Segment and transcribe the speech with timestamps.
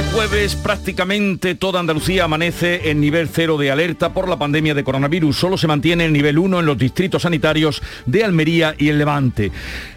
[0.00, 4.82] Este jueves prácticamente toda Andalucía amanece en nivel cero de alerta por la pandemia de
[4.82, 5.36] coronavirus.
[5.36, 9.52] Solo se mantiene el nivel 1 en los distritos sanitarios de Almería y el Levante.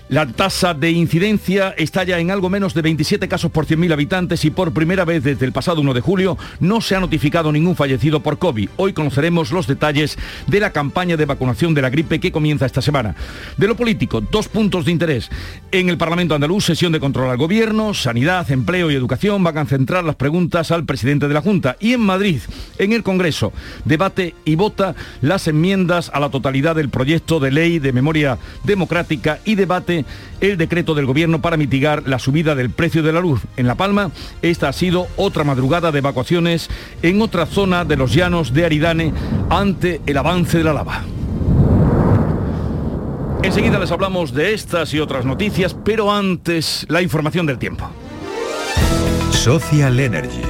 [0.09, 4.43] La tasa de incidencia está ya en algo menos de 27 casos por 100.000 habitantes
[4.43, 7.77] y por primera vez desde el pasado 1 de julio no se ha notificado ningún
[7.77, 8.69] fallecido por COVID.
[8.75, 12.81] Hoy conoceremos los detalles de la campaña de vacunación de la gripe que comienza esta
[12.81, 13.15] semana.
[13.57, 15.29] De lo político, dos puntos de interés.
[15.71, 19.65] En el Parlamento andaluz, sesión de control al gobierno, sanidad, empleo y educación van a
[19.65, 21.77] centrar las preguntas al presidente de la Junta.
[21.79, 22.41] Y en Madrid,
[22.77, 23.53] en el Congreso,
[23.85, 29.39] debate y vota las enmiendas a la totalidad del proyecto de ley de memoria democrática
[29.45, 29.92] y debate
[30.41, 33.41] el decreto del gobierno para mitigar la subida del precio de la luz.
[33.57, 36.69] En La Palma, esta ha sido otra madrugada de evacuaciones
[37.01, 39.13] en otra zona de los llanos de Aridane
[39.49, 41.03] ante el avance de la lava.
[43.43, 47.89] Enseguida les hablamos de estas y otras noticias, pero antes la información del tiempo.
[49.31, 50.41] Social Energy.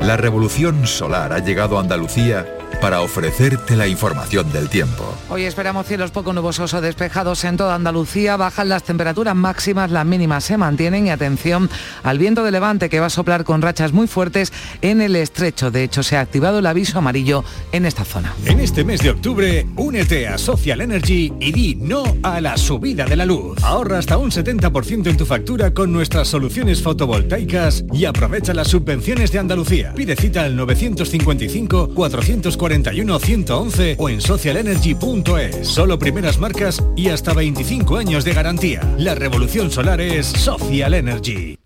[0.00, 5.04] La revolución solar ha llegado a Andalucía para ofrecerte la información del tiempo.
[5.30, 10.04] Hoy esperamos cielos poco nubosos o despejados en toda Andalucía, bajan las temperaturas máximas, las
[10.04, 11.70] mínimas se mantienen y atención
[12.02, 15.70] al viento de levante que va a soplar con rachas muy fuertes en el estrecho.
[15.70, 18.34] De hecho, se ha activado el aviso amarillo en esta zona.
[18.44, 23.06] En este mes de octubre, únete a Social Energy y di no a la subida
[23.06, 23.62] de la luz.
[23.64, 29.32] Ahorra hasta un 70% en tu factura con nuestras soluciones fotovoltaicas y aprovecha las subvenciones
[29.32, 29.92] de Andalucía.
[29.94, 35.68] Pide cita al 955 440 41 111 o en socialenergy.es.
[35.68, 38.80] Solo primeras marcas y hasta 25 años de garantía.
[38.98, 41.60] La revolución solar es Social Energy.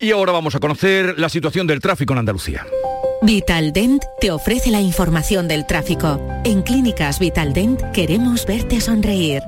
[0.00, 2.66] Y ahora vamos a conocer la situación del tráfico en Andalucía.
[3.22, 6.20] Vitaldent te ofrece la información del tráfico.
[6.44, 9.40] En Clínicas Vitaldent queremos verte sonreír.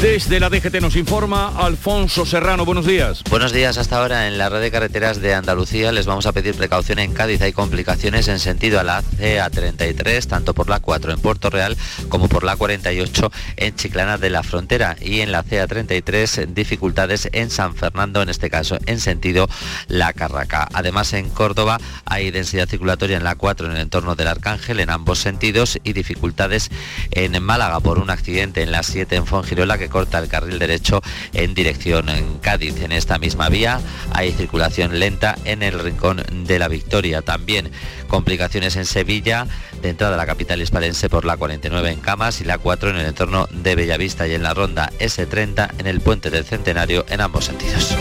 [0.00, 2.66] Desde la DGT nos informa Alfonso Serrano.
[2.66, 3.22] Buenos días.
[3.30, 3.78] Buenos días.
[3.78, 7.14] Hasta ahora en la red de carreteras de Andalucía les vamos a pedir precaución en
[7.14, 7.40] Cádiz.
[7.40, 11.78] Hay complicaciones en sentido a la CA33, tanto por la 4 en Puerto Real
[12.10, 14.96] como por la 48 en Chiclana de la Frontera.
[15.00, 19.48] Y en la CA33 dificultades en San Fernando, en este caso en sentido
[19.88, 20.68] La Carraca.
[20.74, 24.90] Además en Córdoba hay densidad circulatoria en la 4 en el entorno del Arcángel en
[24.90, 26.70] ambos sentidos y dificultades
[27.12, 31.02] en Málaga por un accidente en la 7 en Fongirola que corta el carril derecho
[31.32, 32.80] en dirección en Cádiz.
[32.80, 33.80] En esta misma vía
[34.12, 37.22] hay circulación lenta en el rincón de la Victoria.
[37.22, 37.70] También
[38.08, 39.46] complicaciones en Sevilla,
[39.82, 42.96] de entrada a la capital hispalense por la 49 en Camas y la 4 en
[42.96, 47.20] el entorno de Bellavista y en la ronda S30 en el puente del Centenario en
[47.20, 47.94] ambos sentidos.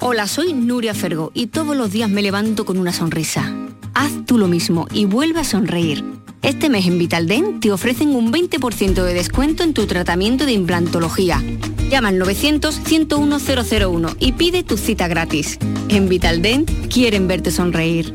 [0.00, 3.52] Hola, soy Nuria Fergo y todos los días me levanto con una sonrisa.
[3.94, 6.04] Haz tú lo mismo y vuelve a sonreír.
[6.44, 11.42] Este mes en Vitaldent te ofrecen un 20% de descuento en tu tratamiento de implantología.
[11.88, 15.58] Llama al 900-101-001 y pide tu cita gratis.
[15.88, 18.14] En Vitaldent quieren verte sonreír.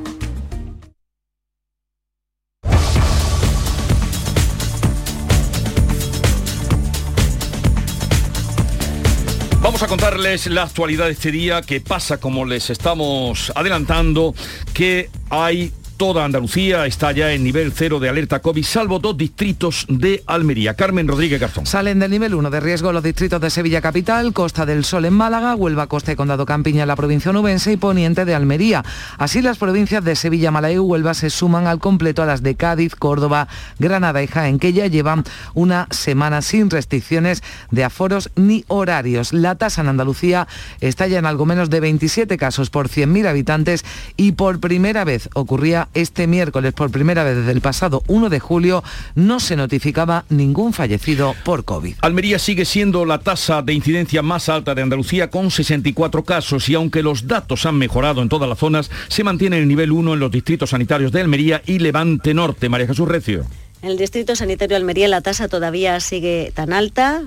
[9.59, 14.35] Vamos a contarles la actualidad de este día que pasa, como les estamos adelantando,
[14.71, 19.85] que hay Toda Andalucía está ya en nivel cero de alerta COVID, salvo dos distritos
[19.89, 20.73] de Almería.
[20.73, 21.65] Carmen Rodríguez Garzón.
[21.65, 25.13] Salen del nivel 1 de riesgo los distritos de Sevilla Capital, Costa del Sol en
[25.13, 28.85] Málaga, Huelva, Costa y Condado Campiña en la provincia nubense y Poniente de Almería.
[29.17, 32.55] Así las provincias de Sevilla, Málaga y Huelva se suman al completo a las de
[32.55, 38.63] Cádiz, Córdoba, Granada y Jaén, que ya llevan una semana sin restricciones de aforos ni
[38.69, 39.33] horarios.
[39.33, 40.47] La tasa en Andalucía
[40.79, 43.83] está ya en algo menos de 27 casos por 100.000 habitantes
[44.15, 48.39] y por primera vez ocurría este miércoles, por primera vez desde el pasado 1 de
[48.39, 48.83] julio,
[49.15, 51.95] no se notificaba ningún fallecido por COVID.
[52.01, 56.75] Almería sigue siendo la tasa de incidencia más alta de Andalucía con 64 casos y
[56.75, 60.19] aunque los datos han mejorado en todas las zonas, se mantiene el nivel 1 en
[60.19, 62.69] los distritos sanitarios de Almería y Levante Norte.
[62.69, 63.45] María Jesús Recio.
[63.81, 67.23] En el distrito sanitario de Almería la tasa todavía sigue tan alta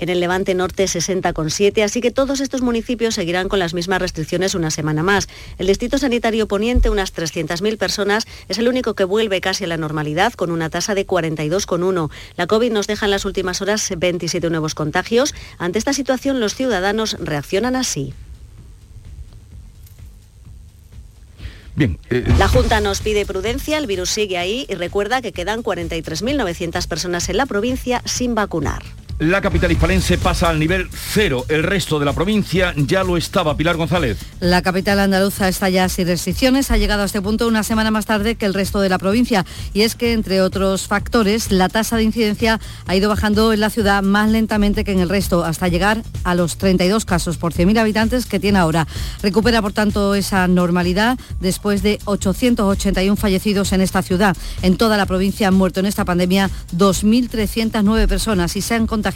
[0.00, 4.54] en el Levante Norte 60,7, así que todos estos municipios seguirán con las mismas restricciones
[4.54, 5.28] una semana más.
[5.58, 9.76] El Distrito Sanitario Poniente, unas 300.000 personas, es el único que vuelve casi a la
[9.76, 12.10] normalidad con una tasa de 42,1.
[12.36, 15.34] La COVID nos deja en las últimas horas 27 nuevos contagios.
[15.58, 18.14] Ante esta situación los ciudadanos reaccionan así.
[21.76, 25.62] Bien, eh, La Junta nos pide prudencia, el virus sigue ahí y recuerda que quedan
[25.62, 28.82] 43.900 personas en la provincia sin vacunar.
[29.20, 31.44] La capital hispalense pasa al nivel cero.
[31.50, 33.54] El resto de la provincia ya lo estaba.
[33.54, 34.16] Pilar González.
[34.40, 36.70] La capital andaluza está ya sin restricciones.
[36.70, 39.44] Ha llegado a este punto una semana más tarde que el resto de la provincia.
[39.74, 43.68] Y es que, entre otros factores, la tasa de incidencia ha ido bajando en la
[43.68, 47.78] ciudad más lentamente que en el resto, hasta llegar a los 32 casos por 100.000
[47.78, 48.86] habitantes que tiene ahora.
[49.22, 54.34] Recupera, por tanto, esa normalidad después de 881 fallecidos en esta ciudad.
[54.62, 59.09] En toda la provincia han muerto en esta pandemia 2.309 personas y se han contagiado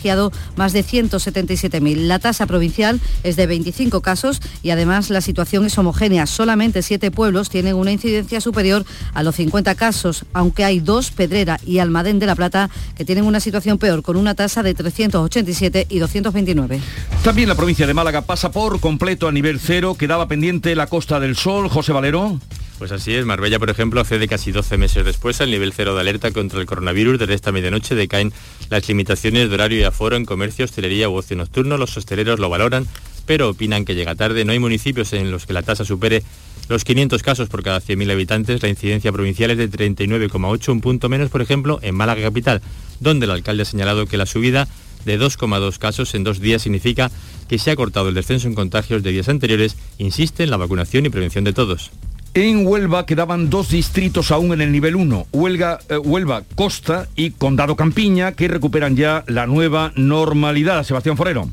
[0.57, 2.07] más de 177.000.
[2.07, 6.27] La tasa provincial es de 25 casos y además la situación es homogénea.
[6.27, 11.59] Solamente siete pueblos tienen una incidencia superior a los 50 casos, aunque hay dos, Pedrera
[11.67, 15.87] y Almadén de la Plata, que tienen una situación peor, con una tasa de 387
[15.89, 16.81] y 229.
[17.23, 19.97] También la provincia de Málaga pasa por completo a nivel cero.
[19.99, 21.69] Quedaba pendiente la Costa del Sol.
[21.69, 22.39] José Valero.
[22.79, 26.01] Pues así es, Marbella, por ejemplo, accede casi 12 meses después al nivel cero de
[26.01, 27.21] alerta contra el coronavirus.
[27.21, 28.33] Desde esta medianoche decaen
[28.69, 31.79] las limitaciones de horario y aforo en comercio, hostelería u ocio nocturno.
[31.79, 32.87] Los hosteleros lo valoran,
[33.27, 34.45] pero opinan que llega tarde.
[34.45, 36.25] No hay municipios en los que la tasa supere
[36.69, 38.63] los 500 casos por cada 100.000 habitantes.
[38.63, 42.61] La incidencia provincial es de 39,8, un punto menos, por ejemplo, en Málaga Capital,
[42.99, 44.67] donde el alcalde ha señalado que la subida
[45.05, 47.11] de 2,2 casos en dos días significa
[47.49, 49.77] que se ha cortado el descenso en contagios de días anteriores.
[49.99, 51.93] Insiste en la vacunación y prevención de todos.
[52.37, 57.31] En Huelva quedaban dos distritos aún en el nivel 1, Huelva, eh, Huelva Costa y
[57.31, 60.83] Condado Campiña, que recuperan ya la nueva normalidad.
[60.83, 61.49] Sebastián Forero.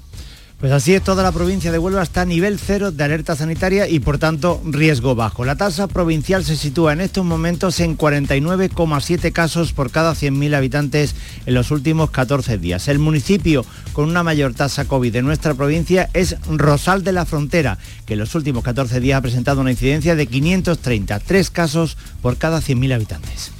[0.61, 3.89] Pues así es, toda la provincia de Huelva está a nivel cero de alerta sanitaria
[3.89, 5.43] y por tanto riesgo bajo.
[5.43, 11.15] La tasa provincial se sitúa en estos momentos en 49,7 casos por cada 100.000 habitantes
[11.47, 12.87] en los últimos 14 días.
[12.89, 17.79] El municipio con una mayor tasa COVID de nuestra provincia es Rosal de la Frontera,
[18.05, 22.37] que en los últimos 14 días ha presentado una incidencia de 530, tres casos por
[22.37, 23.51] cada 100.000 habitantes.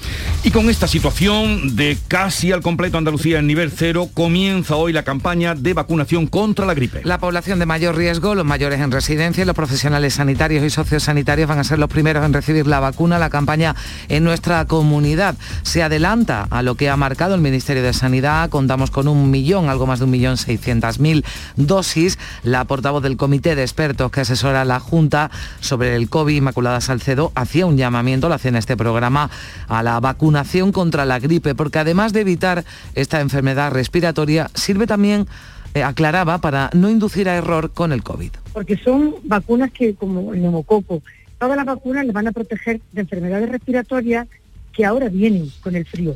[0.43, 5.03] Y con esta situación de casi al completo Andalucía en nivel cero, comienza hoy la
[5.03, 6.90] campaña de vacunación contra la gripe.
[7.03, 11.59] La población de mayor riesgo, los mayores en residencia los profesionales sanitarios y sociosanitarios van
[11.59, 13.19] a ser los primeros en recibir la vacuna.
[13.19, 13.75] La campaña
[14.09, 18.49] en nuestra comunidad se adelanta a lo que ha marcado el Ministerio de Sanidad.
[18.49, 22.19] Contamos con un millón, algo más de un millón seiscientas mil dosis.
[22.43, 26.81] La portavoz del comité de expertos que asesora a la Junta sobre el COVID, Inmaculada
[26.81, 29.29] Salcedo, hacía un llamamiento, lo hacía en este programa,
[29.67, 32.63] a la vacunación contra la gripe, porque además de evitar
[32.95, 35.27] esta enfermedad respiratoria, sirve también
[35.75, 38.31] aclaraba para no inducir a error con el COVID.
[38.53, 41.01] Porque son vacunas que, como el neumococo,
[41.39, 44.27] todas las vacunas les van a proteger de enfermedades respiratorias
[44.73, 46.15] que ahora vienen con el frío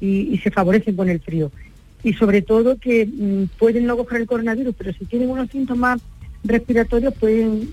[0.00, 1.50] y, se favorecen con el frío.
[2.02, 6.00] Y sobre todo que mm, pueden no coger el coronavirus, pero si tienen unos síntomas
[6.44, 7.70] respiratorios pueden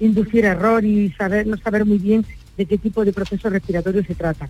[0.00, 2.24] inducir error y saber no saber muy bien
[2.56, 4.48] de qué tipo de proceso respiratorio se trata.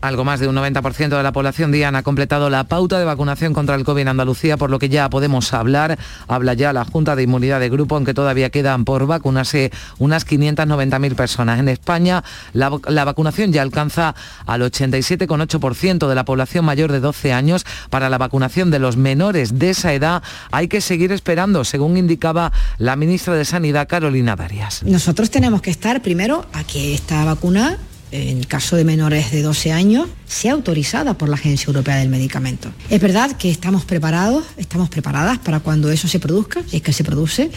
[0.00, 3.52] Algo más de un 90% de la población Diana ha completado la pauta de vacunación
[3.52, 5.98] contra el COVID en Andalucía, por lo que ya podemos hablar.
[6.26, 11.14] Habla ya la Junta de Inmunidad de Grupo, aunque todavía quedan por vacunarse unas 590.000
[11.14, 11.58] personas.
[11.58, 14.14] En España la, la, vacunación ya alcanza
[14.46, 17.66] al 87,8% de la población mayor de 12 años.
[17.90, 22.52] Para la vacunación de los menores de esa edad hay que seguir esperando, según indicaba
[22.78, 24.82] la ministra de Sanidad, Carolina Darias.
[24.84, 27.78] Nosotros tenemos que estar primero a que esta vacuna
[28.10, 32.08] en el caso de menores de 12 años, sea autorizada por la Agencia Europea del
[32.08, 32.70] Medicamento.
[32.90, 37.04] Es verdad que estamos preparados, estamos preparadas para cuando eso se produzca, es que se
[37.04, 37.50] produce.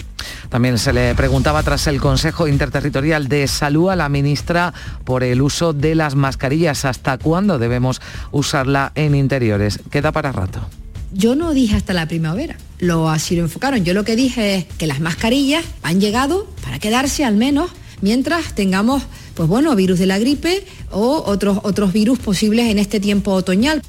[0.50, 5.42] También se le preguntaba tras el Consejo Interterritorial de Salud a la ministra por el
[5.42, 6.86] uso de las mascarillas.
[6.86, 9.80] ¿Hasta cuándo debemos usarla en interiores?
[9.90, 10.68] Queda para rato.
[11.14, 13.84] Yo no dije hasta la primavera, lo así lo enfocaron.
[13.84, 18.54] Yo lo que dije es que las mascarillas han llegado para quedarse al menos mientras
[18.54, 19.04] tengamos
[19.34, 23.82] pues bueno, virus de la gripe o otros, otros virus posibles en este tiempo otoñal.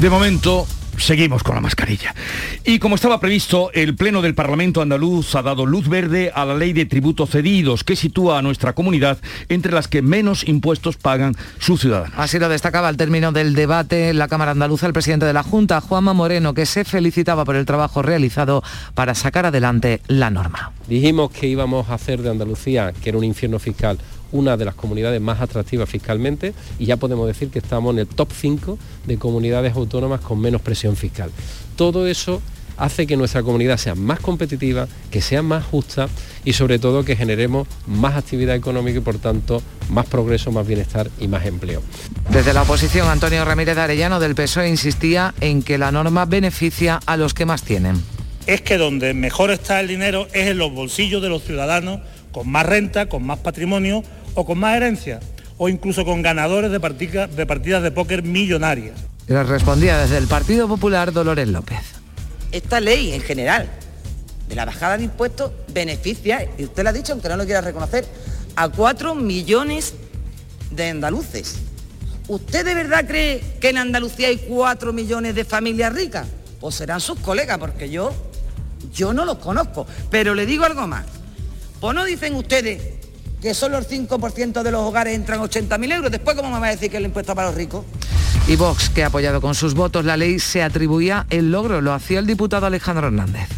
[0.00, 0.66] De momento,
[0.98, 2.14] seguimos con la mascarilla.
[2.64, 6.54] Y como estaba previsto, el Pleno del Parlamento andaluz ha dado luz verde a la
[6.54, 11.36] ley de tributos cedidos que sitúa a nuestra comunidad entre las que menos impuestos pagan
[11.58, 12.18] sus ciudadanos.
[12.18, 15.42] Así lo destacaba al término del debate en la Cámara Andaluza el presidente de la
[15.42, 18.62] Junta, Juanma Moreno, que se felicitaba por el trabajo realizado
[18.94, 20.72] para sacar adelante la norma.
[20.88, 23.98] Dijimos que íbamos a hacer de Andalucía, que era un infierno fiscal,
[24.34, 28.08] una de las comunidades más atractivas fiscalmente y ya podemos decir que estamos en el
[28.08, 31.30] top 5 de comunidades autónomas con menos presión fiscal.
[31.76, 32.42] Todo eso
[32.76, 36.08] hace que nuestra comunidad sea más competitiva, que sea más justa
[36.44, 41.08] y sobre todo que generemos más actividad económica y por tanto más progreso, más bienestar
[41.20, 41.80] y más empleo.
[42.30, 46.98] Desde la oposición, Antonio Ramírez de Arellano del PSOE insistía en que la norma beneficia
[47.06, 48.02] a los que más tienen.
[48.48, 52.00] Es que donde mejor está el dinero es en los bolsillos de los ciudadanos,
[52.32, 54.02] con más renta, con más patrimonio
[54.34, 55.20] o con más herencia,
[55.58, 58.98] o incluso con ganadores de, de partidas de póker millonarias.
[59.26, 61.80] Les respondía desde el Partido Popular Dolores López.
[62.52, 63.68] esta ley en general
[64.48, 67.60] de la bajada de impuestos beneficia, y usted lo ha dicho, aunque no lo quiera
[67.60, 68.06] reconocer,
[68.56, 69.94] a 4 millones
[70.70, 71.56] de andaluces.
[72.28, 76.26] ¿Usted de verdad cree que en Andalucía hay 4 millones de familias ricas?
[76.60, 78.14] Pues serán sus colegas, porque yo,
[78.94, 79.86] yo no los conozco.
[80.10, 81.04] Pero le digo algo más.
[81.80, 83.03] Pues no dicen ustedes
[83.44, 86.10] que solo el 5% de los hogares entran 80.000 euros.
[86.10, 87.84] Después, ¿cómo me va a decir que el impuesto para los ricos?
[88.48, 91.82] Y Vox, que ha apoyado con sus votos la ley, se atribuía el logro.
[91.82, 93.48] Lo hacía el diputado Alejandro Hernández.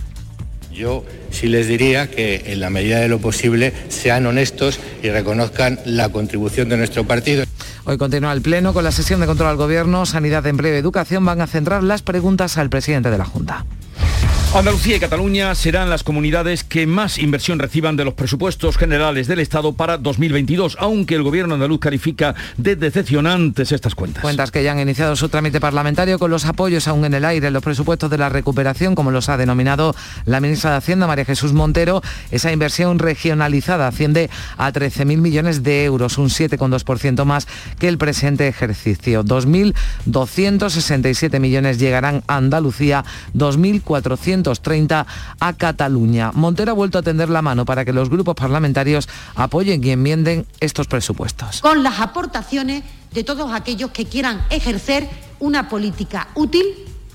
[0.73, 5.79] Yo sí les diría que en la medida de lo posible sean honestos y reconozcan
[5.85, 7.45] la contribución de nuestro partido.
[7.85, 11.25] Hoy continúa el Pleno con la sesión de control al Gobierno, Sanidad, Empleo y Educación.
[11.25, 13.65] Van a centrar las preguntas al presidente de la Junta.
[14.55, 19.41] Andalucía y Cataluña serán las comunidades que más inversión reciban de los presupuestos generales del
[19.41, 24.23] Estado para 2022, aunque el gobierno andaluz califica de decepcionantes estas cuentas.
[24.23, 27.49] Cuentas que ya han iniciado su trámite parlamentario con los apoyos aún en el aire
[27.49, 31.27] en los presupuestos de la recuperación, como los ha denominado la ministra de Hacienda, María
[31.27, 32.01] Jesús Montero.
[32.31, 37.47] Esa inversión regionalizada asciende a 13.000 millones de euros, un 7,2% más
[37.79, 39.23] que el presente ejercicio.
[39.23, 45.07] 2.267 millones llegarán a Andalucía, 2.400 30
[45.41, 46.31] a Cataluña.
[46.33, 50.47] Montero ha vuelto a tender la mano para que los grupos parlamentarios apoyen y enmienden
[50.61, 51.61] estos presupuestos.
[51.61, 55.09] Con las aportaciones de todos aquellos que quieran ejercer
[55.41, 56.65] una política útil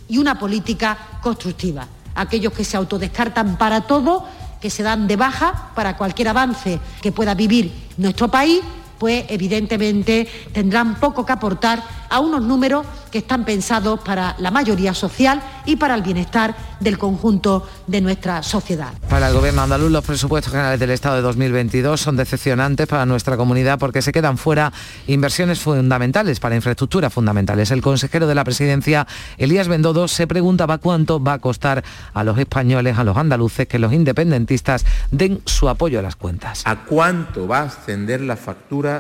[0.08, 1.88] y una política constructiva.
[2.16, 4.26] Aquellos que se autodescartan para todo,
[4.60, 8.62] que se dan de baja para cualquier avance que pueda vivir nuestro país
[9.02, 14.94] pues evidentemente tendrán poco que aportar a unos números que están pensados para la mayoría
[14.94, 18.94] social y para el bienestar del conjunto de nuestra sociedad.
[19.10, 23.38] Para el Gobierno andaluz los presupuestos generales del Estado de 2022 son decepcionantes para nuestra
[23.38, 24.72] comunidad porque se quedan fuera
[25.08, 27.72] inversiones fundamentales para infraestructuras fundamentales.
[27.72, 29.08] El consejero de la presidencia,
[29.40, 33.80] Elías Bendodo, se preguntaba cuánto va a costar a los españoles, a los andaluces, que
[33.80, 36.62] los independentistas den su apoyo a las cuentas.
[36.66, 38.91] ¿A cuánto va a ascender la factura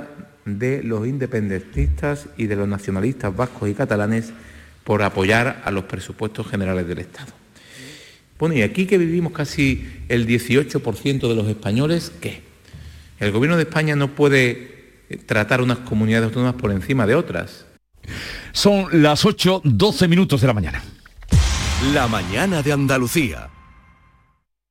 [0.46, 4.32] de los independentistas y de los nacionalistas vascos y catalanes
[4.84, 7.32] por apoyar a los presupuestos generales del Estado.
[8.40, 12.42] Bueno, y aquí que vivimos casi el 18% de los españoles, ¿qué?
[13.20, 17.66] El Gobierno de España no puede eh, tratar unas comunidades autónomas por encima de otras.
[18.52, 20.84] Son las 8, 12 minutos de la mañana.
[21.94, 23.50] La mañana de Andalucía.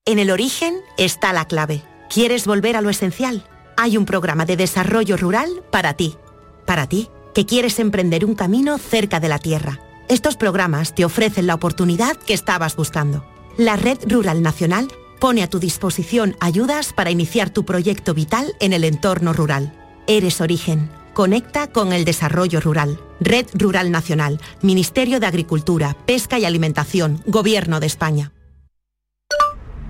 [0.05, 1.83] En el origen está la clave.
[2.13, 3.45] ¿Quieres volver a lo esencial?
[3.81, 6.15] Hay un programa de desarrollo rural para ti.
[6.67, 9.81] Para ti, que quieres emprender un camino cerca de la tierra.
[10.11, 13.25] Estos programas te ofrecen la oportunidad que estabas buscando.
[13.57, 18.75] La Red Rural Nacional pone a tu disposición ayudas para iniciar tu proyecto vital en
[18.75, 19.73] el entorno rural.
[20.07, 20.91] Eres origen.
[21.15, 23.01] Conecta con el desarrollo rural.
[23.19, 28.31] Red Rural Nacional, Ministerio de Agricultura, Pesca y Alimentación, Gobierno de España.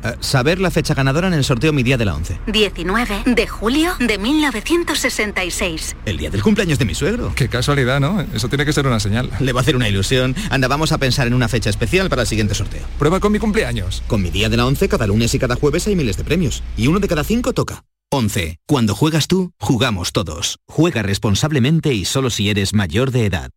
[0.04, 2.40] Eh, saber la fecha ganadora en el sorteo Mi Día de la 11.
[2.47, 5.97] 19 de julio de 1966.
[6.07, 7.33] El día del cumpleaños de mi suegro.
[7.35, 8.21] Qué casualidad, ¿no?
[8.35, 9.30] Eso tiene que ser una señal.
[9.40, 10.35] Le va a hacer una ilusión.
[10.50, 12.83] Anda, vamos a pensar en una fecha especial para el siguiente sorteo.
[12.99, 14.02] Prueba con mi cumpleaños.
[14.07, 16.62] Con Mi Día de la 11 cada lunes y cada jueves hay miles de premios.
[16.76, 17.85] Y uno de cada cinco toca.
[18.12, 18.59] 11.
[18.66, 20.59] Cuando juegas tú, jugamos todos.
[20.66, 23.50] Juega responsablemente y solo si eres mayor de edad.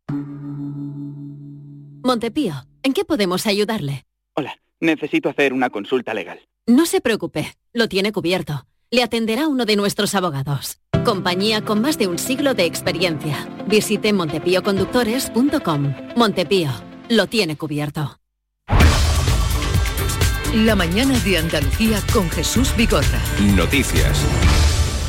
[2.04, 4.06] Montepío, ¿en qué podemos ayudarle?
[4.36, 4.58] Hola.
[4.84, 6.42] Necesito hacer una consulta legal.
[6.68, 8.66] No se preocupe, lo tiene cubierto.
[8.92, 10.80] Le atenderá uno de nuestros abogados.
[11.06, 13.48] Compañía con más de un siglo de experiencia.
[13.66, 15.94] Visite montepíoconductores.com.
[16.18, 16.70] Montepío,
[17.10, 18.20] lo tiene cubierto.
[20.54, 23.22] La mañana de Andalucía con Jesús Bigorra.
[23.56, 24.20] Noticias.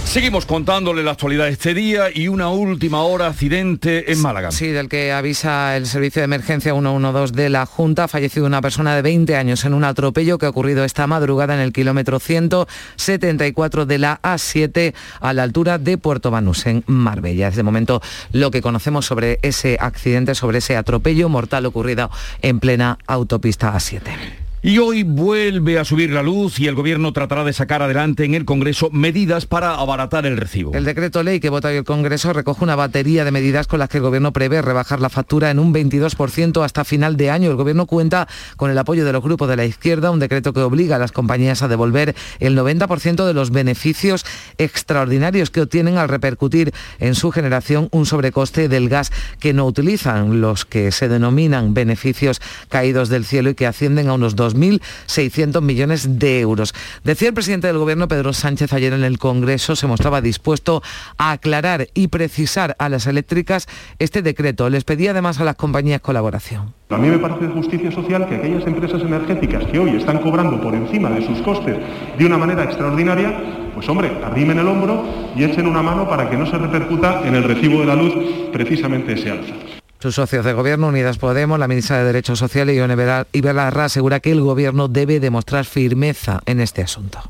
[0.04, 4.52] Seguimos contándole la actualidad de este día y una última hora accidente en Málaga.
[4.52, 8.04] Sí, del que avisa el servicio de emergencia 112 de la Junta.
[8.04, 11.54] Ha fallecido una persona de 20 años en un atropello que ha ocurrido esta madrugada
[11.54, 17.48] en el kilómetro 174 de la A7 a la altura de Puerto Banús, en Marbella.
[17.48, 22.60] Es de momento lo que conocemos sobre ese accidente, sobre ese atropello mortal ocurrido en
[22.60, 24.43] plena autopista A7.
[24.66, 28.32] Y hoy vuelve a subir la luz y el Gobierno tratará de sacar adelante en
[28.32, 30.72] el Congreso medidas para abaratar el recibo.
[30.72, 33.90] El decreto ley que vota hoy el Congreso recoge una batería de medidas con las
[33.90, 37.50] que el Gobierno prevé rebajar la factura en un 22% hasta final de año.
[37.50, 40.60] El Gobierno cuenta con el apoyo de los grupos de la izquierda, un decreto que
[40.60, 44.24] obliga a las compañías a devolver el 90% de los beneficios
[44.56, 50.40] extraordinarios que obtienen al repercutir en su generación un sobrecoste del gas que no utilizan,
[50.40, 52.40] los que se denominan beneficios
[52.70, 56.74] caídos del cielo y que ascienden a unos 2 2.600 millones de euros.
[57.02, 60.82] Decía el presidente del Gobierno, Pedro Sánchez, ayer en el Congreso, se mostraba dispuesto
[61.18, 63.66] a aclarar y precisar a las eléctricas
[63.98, 64.70] este decreto.
[64.70, 66.72] Les pedía además a las compañías colaboración.
[66.90, 70.60] A mí me parece de justicia social que aquellas empresas energéticas que hoy están cobrando
[70.60, 71.76] por encima de sus costes
[72.16, 76.36] de una manera extraordinaria, pues hombre, arrimen el hombro y echen una mano para que
[76.36, 78.14] no se repercuta en el recibo de la luz
[78.52, 79.73] precisamente ese alza.
[80.04, 82.92] Sus socios de gobierno, Unidas Podemos, la ministra de Derechos Sociales, Ione
[83.32, 87.20] Iberlarra, asegura que el gobierno debe demostrar firmeza en este asunto.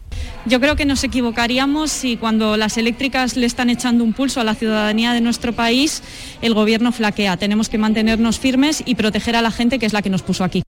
[0.45, 4.45] Yo creo que nos equivocaríamos si cuando las eléctricas le están echando un pulso a
[4.45, 6.03] la ciudadanía de nuestro país,
[6.43, 7.37] el gobierno flaquea.
[7.37, 10.43] Tenemos que mantenernos firmes y proteger a la gente que es la que nos puso
[10.43, 10.65] aquí.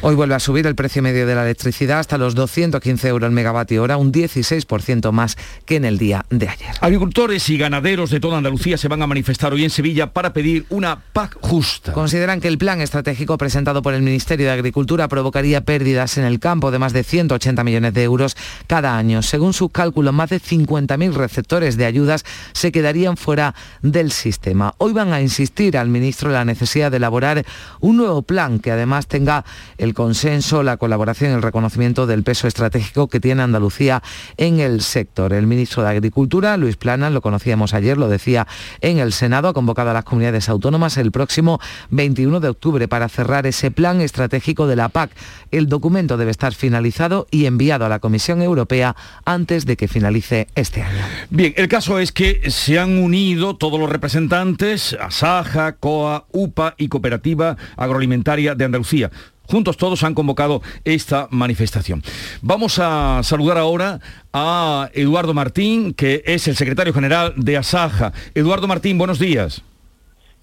[0.00, 3.34] Hoy vuelve a subir el precio medio de la electricidad hasta los 215 euros el
[3.34, 6.68] megavatio hora, un 16% más que en el día de ayer.
[6.80, 10.66] Agricultores y ganaderos de toda Andalucía se van a manifestar hoy en Sevilla para pedir
[10.68, 11.92] una PAC justa.
[11.94, 16.38] Consideran que el plan estratégico presentado por el Ministerio de Agricultura provocaría pérdidas en el
[16.38, 18.36] campo de más de 180 millones de euros
[18.68, 19.22] cada año.
[19.22, 24.74] Según sus cálculos, más de 50.000 receptores de ayudas se quedarían fuera del sistema.
[24.78, 27.44] Hoy van a insistir al ministro en la necesidad de elaborar
[27.80, 29.44] un nuevo plan que además tenga
[29.76, 34.02] el consenso, la colaboración y el reconocimiento del peso estratégico que tiene Andalucía
[34.36, 35.32] en el sector.
[35.32, 38.46] El ministro de Agricultura, Luis Planas, lo conocíamos ayer, lo decía
[38.80, 43.08] en el Senado, ha convocado a las comunidades autónomas el próximo 21 de octubre para
[43.08, 45.10] cerrar ese plan estratégico de la PAC.
[45.50, 50.48] El documento debe estar finalizado y enviado a la Comisión Europea antes de que finalice
[50.54, 51.04] este año.
[51.30, 56.88] Bien, el caso es que se han unido todos los representantes, Asaja, COA, UPA y
[56.88, 59.10] Cooperativa Agroalimentaria de Andalucía
[59.48, 62.02] juntos todos han convocado esta manifestación.
[62.42, 64.00] Vamos a saludar ahora
[64.32, 68.12] a Eduardo Martín, que es el secretario general de Asaja.
[68.34, 69.62] Eduardo Martín, buenos días.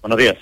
[0.02, 0.36] Buenos días.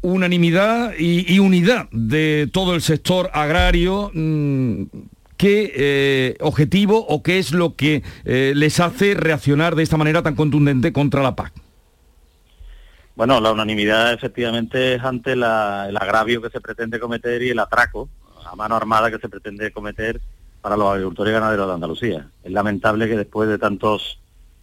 [0.00, 4.12] Unanimidad y, unidad de todo el sector agrario.
[4.14, 4.84] Mm,
[5.36, 10.22] ¿Qué eh, objetivo o qué es lo que eh, les hace reaccionar de esta manera
[10.22, 11.52] tan contundente contra la PAC?
[13.18, 18.08] Bueno, la unanimidad efectivamente es ante el agravio que se pretende cometer y el atraco
[18.46, 20.20] a mano armada que se pretende cometer
[20.60, 22.28] para los agricultores y ganaderos de Andalucía.
[22.44, 24.20] Es lamentable que después de tantos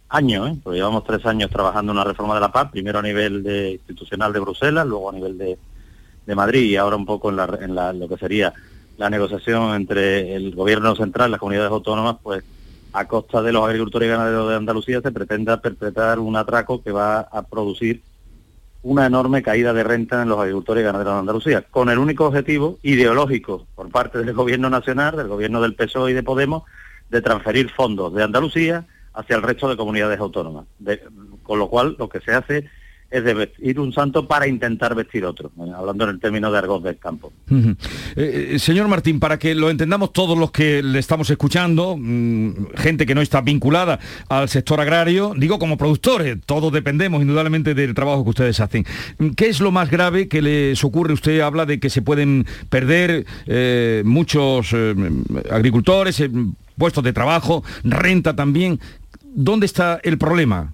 [0.08, 0.56] años, ¿eh?
[0.64, 3.72] porque llevamos tres años trabajando en una reforma de la PAC, primero a nivel de,
[3.72, 5.58] institucional de Bruselas, luego a nivel de,
[6.34, 8.54] Madrid y ahora un poco en, la, lo que sería
[8.96, 12.42] la negociación entre el gobierno central las comunidades autónomas, pues
[12.94, 16.90] a costa de los agricultores y ganaderos de Andalucía se pretenda perpetrar un atraco que
[16.90, 18.00] va a producir
[18.86, 22.26] una enorme caída de renta en los agricultores y ganaderos de Andalucía, con el único
[22.26, 26.62] objetivo ideológico por parte del Gobierno Nacional, del Gobierno del PSOE y de Podemos,
[27.10, 30.66] de transferir fondos de Andalucía hacia el resto de comunidades autónomas.
[31.42, 32.70] con lo cual, lo que se hace
[33.10, 36.58] es de vestir un santo para intentar vestir otro, eh, hablando en el término de
[36.58, 37.32] argot del campo.
[37.50, 37.74] Eh,
[38.16, 43.06] eh, señor Martín, para que lo entendamos todos los que le estamos escuchando, mm, gente
[43.06, 48.24] que no está vinculada al sector agrario, digo como productores, todos dependemos indudablemente del trabajo
[48.24, 48.84] que ustedes hacen.
[49.36, 51.12] ¿Qué es lo más grave que les ocurre?
[51.12, 53.24] Usted habla de que se pueden perder
[54.04, 54.74] muchos
[55.50, 56.22] agricultores,
[56.76, 58.80] puestos de trabajo, renta también.
[59.22, 60.72] ¿Dónde está el problema?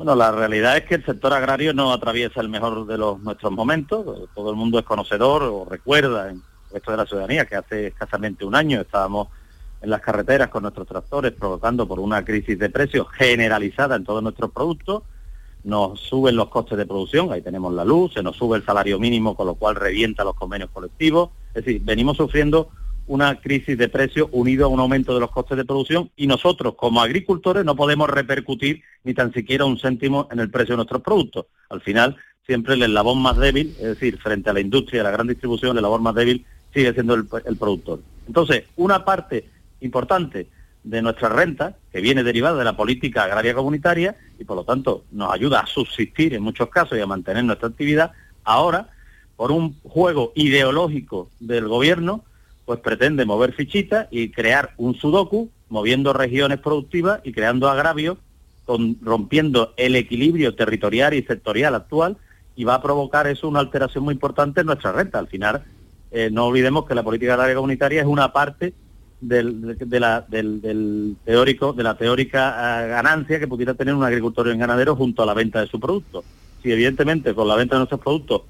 [0.00, 3.52] Bueno, la realidad es que el sector agrario no atraviesa el mejor de los nuestros
[3.52, 4.30] momentos.
[4.34, 7.88] Todo el mundo es conocedor o recuerda en el resto de la ciudadanía que hace
[7.88, 9.28] escasamente un año estábamos
[9.82, 14.22] en las carreteras con nuestros tractores provocando por una crisis de precios generalizada en todos
[14.22, 15.02] nuestros productos.
[15.64, 18.98] Nos suben los costes de producción, ahí tenemos la luz, se nos sube el salario
[18.98, 21.28] mínimo, con lo cual revienta los convenios colectivos.
[21.52, 22.70] Es decir, venimos sufriendo
[23.10, 26.74] una crisis de precios unido a un aumento de los costes de producción y nosotros
[26.76, 31.02] como agricultores no podemos repercutir ni tan siquiera un céntimo en el precio de nuestros
[31.02, 31.46] productos.
[31.70, 35.10] Al final, siempre el eslabón más débil, es decir, frente a la industria, a la
[35.10, 37.26] gran distribución, el eslabón más débil sigue siendo el,
[37.58, 37.98] productor.
[38.28, 39.44] Entonces, una parte
[39.80, 40.46] importante
[40.84, 45.02] de nuestra renta, que viene derivada de la política agraria comunitaria y por lo tanto
[45.10, 48.12] nos ayuda a subsistir en muchos casos y a mantener nuestra actividad,
[48.44, 48.90] ahora,
[49.34, 52.22] por un juego ideológico del gobierno,
[52.70, 58.18] pues pretende mover fichitas y crear un sudoku, moviendo regiones productivas y creando agravios,
[58.64, 62.16] con, rompiendo el equilibrio territorial y sectorial actual,
[62.54, 65.18] y va a provocar eso una alteración muy importante en nuestra renta.
[65.18, 65.64] Al final,
[66.12, 68.72] eh, no olvidemos que la política agraria comunitaria es una parte
[69.20, 74.46] del, de la, del, teórico, de la teórica eh, ganancia que pudiera tener un agricultor
[74.46, 76.22] y un ganadero junto a la venta de su producto.
[76.62, 78.42] Si evidentemente con la venta de nuestros productos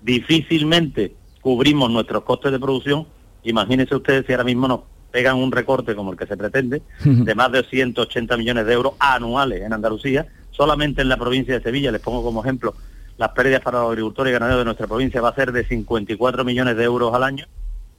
[0.00, 5.94] difícilmente cubrimos nuestros costes de producción, Imagínense ustedes si ahora mismo nos pegan un recorte
[5.94, 10.26] como el que se pretende, de más de 180 millones de euros anuales en Andalucía,
[10.50, 12.74] solamente en la provincia de Sevilla, les pongo como ejemplo,
[13.16, 16.44] las pérdidas para los agricultores y ganaderos de nuestra provincia va a ser de 54
[16.44, 17.46] millones de euros al año,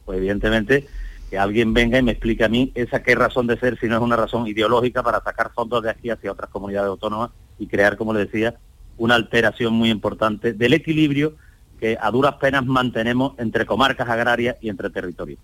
[0.06, 0.88] pues evidentemente
[1.30, 3.98] que alguien venga y me explique a mí esa qué razón de ser si no
[3.98, 7.98] es una razón ideológica para sacar fondos de aquí hacia otras comunidades autónomas y crear,
[7.98, 8.56] como le decía,
[8.98, 11.36] una alteración muy importante del equilibrio
[11.80, 15.40] que a duras penas mantenemos entre comarcas agrarias y entre territorios.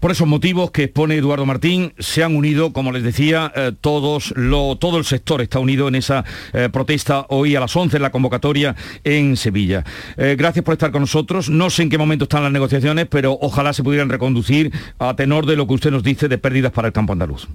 [0.00, 4.32] Por esos motivos que expone Eduardo Martín, se han unido, como les decía, eh, todos
[4.36, 8.02] lo, todo el sector está unido en esa eh, protesta hoy a las 11 en
[8.02, 9.84] la convocatoria en Sevilla.
[10.16, 11.50] Eh, gracias por estar con nosotros.
[11.50, 15.46] No sé en qué momento están las negociaciones, pero ojalá se pudieran reconducir a tenor
[15.46, 17.48] de lo que usted nos dice de pérdidas para el campo andaluz.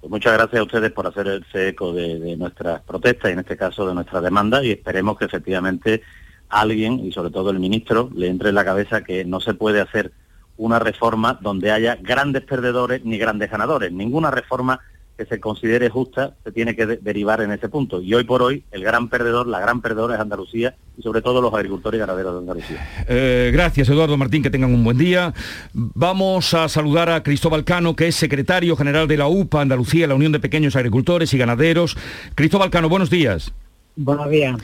[0.00, 3.56] Pues muchas gracias a ustedes por hacerse eco de, de nuestras protestas y en este
[3.56, 6.02] caso de nuestra demanda y esperemos que efectivamente
[6.48, 9.80] alguien, y sobre todo el ministro, le entre en la cabeza que no se puede
[9.80, 10.12] hacer
[10.56, 13.92] una reforma donde haya grandes perdedores ni grandes ganadores.
[13.92, 14.80] Ninguna reforma
[15.18, 18.00] que se considere justa se tiene que derivar en ese punto.
[18.00, 21.42] Y hoy por hoy el gran perdedor, la gran perdedora es Andalucía y sobre todo
[21.42, 22.88] los agricultores y ganaderos de Andalucía.
[23.08, 25.34] Eh, gracias Eduardo Martín, que tengan un buen día.
[25.72, 30.14] Vamos a saludar a Cristóbal Cano, que es secretario general de la UPA Andalucía, la
[30.14, 31.96] Unión de Pequeños Agricultores y Ganaderos.
[32.36, 33.52] Cristóbal Cano, buenos días.
[34.00, 34.56] Buenos días.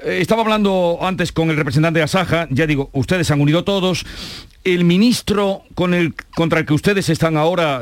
[0.00, 4.04] Eh, estaba hablando antes con el representante de Asaja, ya digo, ustedes han unido todos.
[4.64, 7.80] El ministro contra el que ustedes están ahora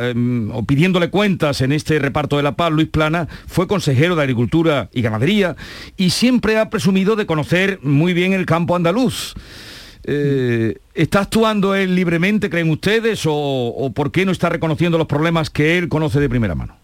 [0.53, 4.91] o pidiéndole cuentas en este reparto de la paz, Luis Plana, fue consejero de Agricultura
[4.93, 5.57] y Ganadería
[5.97, 9.35] y siempre ha presumido de conocer muy bien el campo andaluz.
[10.05, 15.49] Eh, ¿Está actuando él libremente, creen ustedes, o por qué no está reconociendo los problemas
[15.49, 16.82] que él conoce de primera mano?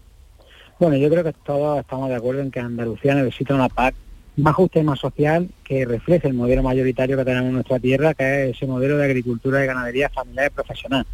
[0.79, 3.93] Bueno, yo creo que todos estamos de acuerdo en que Andalucía necesita una PAC
[4.37, 8.13] más justa y más social que refleje el modelo mayoritario que tenemos en nuestra tierra,
[8.13, 11.05] que es ese modelo de agricultura y ganadería familiar y profesional.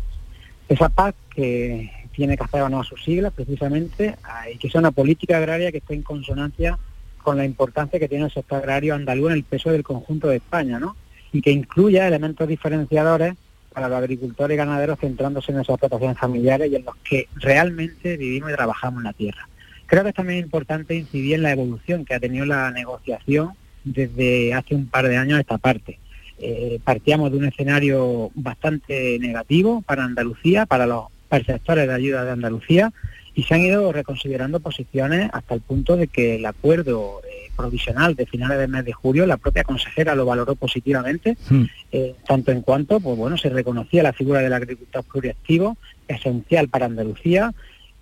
[0.69, 4.15] Esa PAC que tiene que hacer a sus siglas precisamente
[4.53, 6.77] y que sea una política agraria que esté en consonancia
[7.23, 10.35] con la importancia que tiene el sector agrario andaluz en el peso del conjunto de
[10.35, 10.95] España, ¿no?
[11.33, 13.33] Y que incluya elementos diferenciadores
[13.73, 18.15] para los agricultores y ganaderos centrándose en esas explotaciones familiares y en los que realmente
[18.15, 19.49] vivimos y trabajamos en la tierra.
[19.85, 23.51] Creo que es también importante incidir en la evolución que ha tenido la negociación
[23.83, 25.99] desde hace un par de años a esta parte.
[26.37, 32.31] Eh, partíamos de un escenario bastante negativo para Andalucía, para los perceptores de ayuda de
[32.31, 32.91] Andalucía,
[33.35, 38.15] y se han ido reconsiderando posiciones hasta el punto de que el acuerdo eh, provisional
[38.15, 41.63] de finales del mes de julio, la propia consejera lo valoró positivamente, hmm.
[41.91, 46.85] eh, tanto en cuanto pues bueno, se reconocía la figura del agricultor pluriactivo, esencial para
[46.85, 47.53] Andalucía,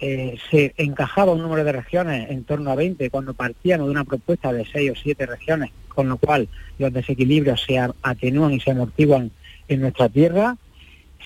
[0.06, 4.04] eh, se encajaba un número de regiones en torno a 20 cuando partíamos de una
[4.04, 8.72] propuesta de 6 o 7 regiones, con lo cual los desequilibrios se atenúan y se
[8.72, 9.32] amortiguan
[9.70, 10.58] en nuestra tierra.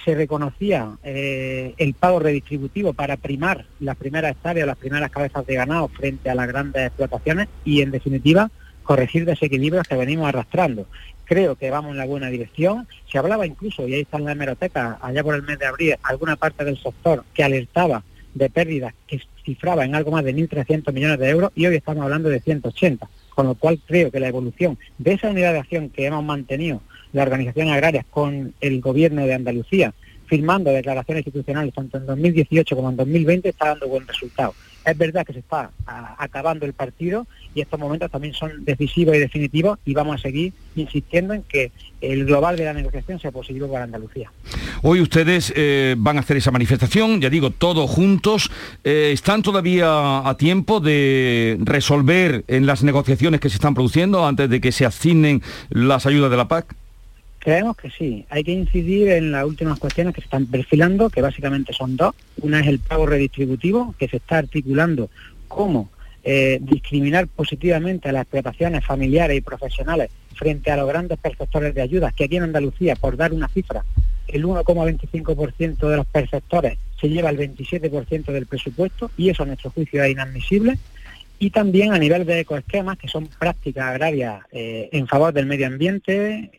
[0.06, 5.56] Se reconocía eh, el pago redistributivo para primar las primeras hectáreas, las primeras cabezas de
[5.56, 8.52] ganado frente a las grandes explotaciones y, en definitiva,
[8.84, 10.86] corregir desequilibrios que venimos arrastrando.
[11.26, 12.88] Creo que vamos en la buena dirección.
[13.12, 15.96] Se hablaba incluso, y ahí está en la hemeroteca, allá por el mes de abril,
[16.04, 18.04] alguna parte del sector que alertaba
[18.38, 22.04] de pérdidas que cifraba en algo más de 1.300 millones de euros y hoy estamos
[22.04, 25.90] hablando de 180, con lo cual creo que la evolución de esa unidad de acción
[25.90, 26.82] que hemos mantenido
[27.14, 29.94] la organización agraria con el gobierno de Andalucía,
[30.26, 34.54] firmando declaraciones institucionales tanto en 2018 como en 2020, está dando buen resultado.
[34.88, 35.70] Es verdad que se está
[36.18, 40.54] acabando el partido y estos momentos también son decisivos y definitivos y vamos a seguir
[40.78, 44.32] insistiendo en que el global de la negociación sea positivo para Andalucía.
[44.84, 48.50] Hoy ustedes eh, van a hacer esa manifestación, ya digo, todos juntos.
[48.86, 54.50] Eh, ¿Están todavía a tiempo de resolver en las negociaciones que se están produciendo antes
[54.50, 56.74] de que se asignen las ayudas de la PAC?
[57.48, 58.26] Creemos que sí.
[58.30, 62.14] Hay que incidir en las últimas cuestiones que se están perfilando, que básicamente son dos.
[62.42, 65.10] Una es el pago redistributivo, que se está articulando
[65.48, 65.90] cómo
[66.26, 71.82] eh, discriminar positivamente a las explotaciones familiares y profesionales frente a los grandes perceptores de
[71.82, 73.86] ayudas, que aquí en Andalucía, por dar una cifra,
[74.28, 79.70] el 1,25% de los perceptores se lleva el 27% del presupuesto y eso a nuestro
[79.70, 80.78] juicio es inadmisible.
[81.40, 85.68] Y también a nivel de ecoesquemas, que son prácticas agrarias eh, en favor del medio
[85.68, 86.52] ambiente,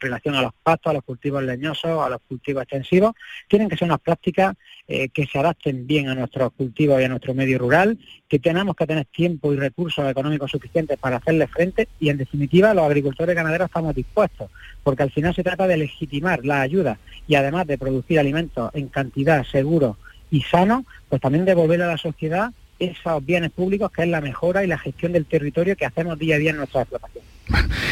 [0.00, 3.14] relación a los pastos, a los cultivos leñosos, a los cultivos extensivos,
[3.48, 4.56] tienen que ser unas prácticas
[4.88, 8.74] eh, que se adapten bien a nuestros cultivos y a nuestro medio rural, que tenemos
[8.74, 13.36] que tener tiempo y recursos económicos suficientes para hacerle frente y en definitiva los agricultores
[13.36, 14.50] ganaderos estamos dispuestos,
[14.82, 18.88] porque al final se trata de legitimar la ayuda y además de producir alimentos en
[18.88, 19.96] cantidad seguro
[20.30, 24.64] y sano, pues también devolver a la sociedad esos bienes públicos que es la mejora
[24.64, 27.24] y la gestión del territorio que hacemos día a día en nuestra explotación.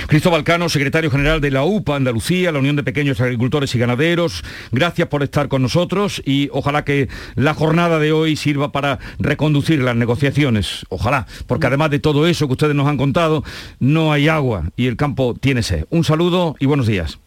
[0.08, 4.42] Cristóbal Cano, secretario general de la UPA Andalucía, la Unión de Pequeños Agricultores y Ganaderos,
[4.72, 9.82] gracias por estar con nosotros y ojalá que la jornada de hoy sirva para reconducir
[9.82, 10.86] las negociaciones.
[10.88, 13.44] Ojalá, porque además de todo eso que ustedes nos han contado,
[13.80, 15.84] no hay agua y el campo tiene sed.
[15.90, 17.18] Un saludo y buenos días.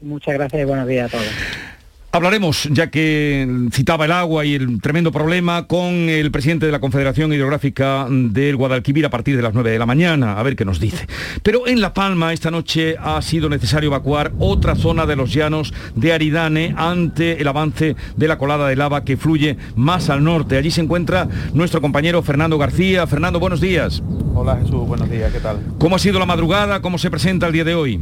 [0.00, 1.69] Muchas gracias y buenos días a todos.
[2.12, 6.80] Hablaremos, ya que citaba el agua y el tremendo problema, con el presidente de la
[6.80, 10.64] Confederación Hidrográfica del Guadalquivir a partir de las 9 de la mañana, a ver qué
[10.64, 11.06] nos dice.
[11.44, 15.72] Pero en La Palma esta noche ha sido necesario evacuar otra zona de los llanos
[15.94, 20.56] de Aridane ante el avance de la colada de lava que fluye más al norte.
[20.56, 23.06] Allí se encuentra nuestro compañero Fernando García.
[23.06, 24.02] Fernando, buenos días.
[24.34, 25.60] Hola Jesús, buenos días, ¿qué tal?
[25.78, 26.82] ¿Cómo ha sido la madrugada?
[26.82, 28.00] ¿Cómo se presenta el día de hoy?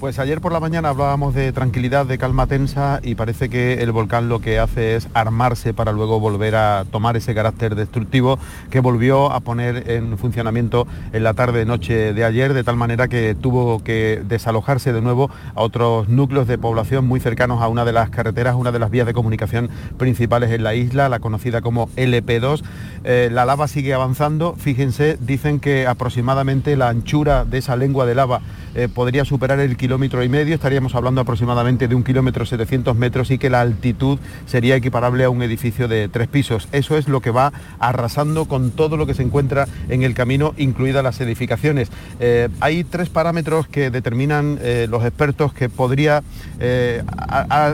[0.00, 3.92] Pues ayer por la mañana hablábamos de tranquilidad, de calma tensa y parece que el
[3.92, 8.38] volcán lo que hace es armarse para luego volver a tomar ese carácter destructivo
[8.70, 13.34] que volvió a poner en funcionamiento en la tarde-noche de ayer, de tal manera que
[13.34, 17.92] tuvo que desalojarse de nuevo a otros núcleos de población muy cercanos a una de
[17.92, 21.88] las carreteras, una de las vías de comunicación principales en la isla, la conocida como
[21.96, 22.62] LP2.
[23.04, 28.14] Eh, la lava sigue avanzando, fíjense, dicen que aproximadamente la anchura de esa lengua de
[28.14, 28.40] lava
[28.74, 33.30] eh, podría superar el kilómetro y medio, estaríamos hablando aproximadamente de un kilómetro 700 metros
[33.30, 36.68] y que la altitud sería equiparable a un edificio de tres pisos.
[36.72, 40.54] Eso es lo que va arrasando con todo lo que se encuentra en el camino,
[40.56, 41.90] incluidas las edificaciones.
[42.20, 46.22] Eh, hay tres parámetros que determinan eh, los expertos que podría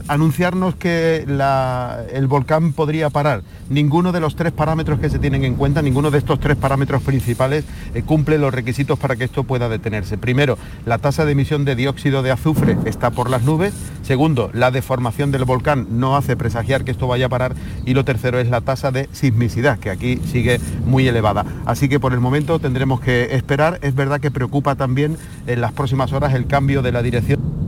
[0.09, 1.26] anunciarnos que
[2.12, 3.42] el volcán podría parar.
[3.68, 7.02] Ninguno de los tres parámetros que se tienen en cuenta, ninguno de estos tres parámetros
[7.02, 7.64] principales
[8.05, 10.16] cumple los requisitos para que esto pueda detenerse.
[10.18, 13.74] Primero, la tasa de emisión de dióxido de azufre está por las nubes.
[14.02, 17.57] Segundo, la deformación del volcán no hace presagiar que esto vaya a parar.
[17.85, 21.44] Y lo tercero es la tasa de sismicidad, que aquí sigue muy elevada.
[21.64, 23.81] Así que por el momento tendremos que esperar.
[23.83, 25.16] Es verdad que preocupa también
[25.48, 27.65] en las próximas horas el cambio de la dirección.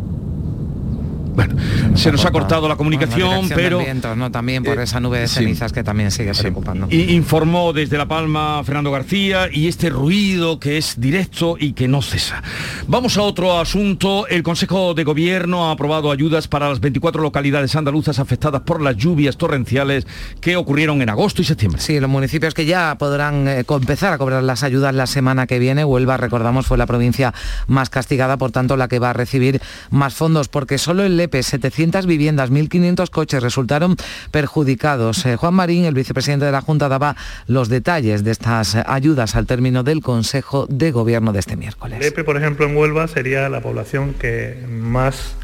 [1.38, 1.54] Bueno,
[1.94, 3.80] se nos ha cortado la comunicación, pero...
[4.16, 4.32] ¿no?
[4.32, 6.88] También por eh, esa nube de cenizas que también sigue preocupando.
[6.90, 12.02] Informó desde La Palma Fernando García y este ruido que es directo y que no
[12.02, 12.42] cesa.
[12.88, 14.26] Vamos a otro asunto.
[14.26, 18.96] El Consejo de Gobierno ha aprobado ayudas para las 24 localidades andaluzas afectadas por las
[18.96, 20.08] lluvias torrenciales
[20.40, 21.80] que ocurrieron en agosto y septiembre.
[21.80, 25.60] Sí, los municipios que ya podrán eh, empezar a cobrar las ayudas la semana que
[25.60, 25.84] viene.
[25.84, 27.32] Huelva, recordamos, fue la provincia
[27.68, 32.06] más castigada, por tanto la que va a recibir más fondos, porque solo el 700
[32.06, 33.96] viviendas, 1.500 coches resultaron
[34.30, 35.24] perjudicados.
[35.26, 39.46] Eh, Juan Marín, el vicepresidente de la Junta, daba los detalles de estas ayudas al
[39.46, 42.00] término del Consejo de Gobierno de este miércoles.
[42.00, 45.34] Lepe, por ejemplo, en Huelva sería la población que más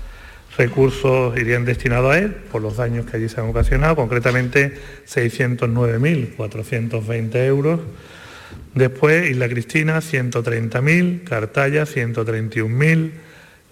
[0.56, 4.74] recursos irían destinados a él por los daños que allí se han ocasionado, concretamente
[5.06, 7.80] 609.420 euros.
[8.74, 13.10] Después Isla Cristina 130.000, Cartaya 131.000,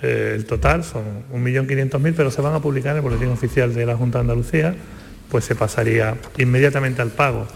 [0.03, 3.87] eh, el total son 1.500.000, pero se van a publicar en el Boletín Oficial de
[3.87, 4.75] la Junta de Andalucía,
[5.31, 7.47] pues se pasaría inmediatamente al pago.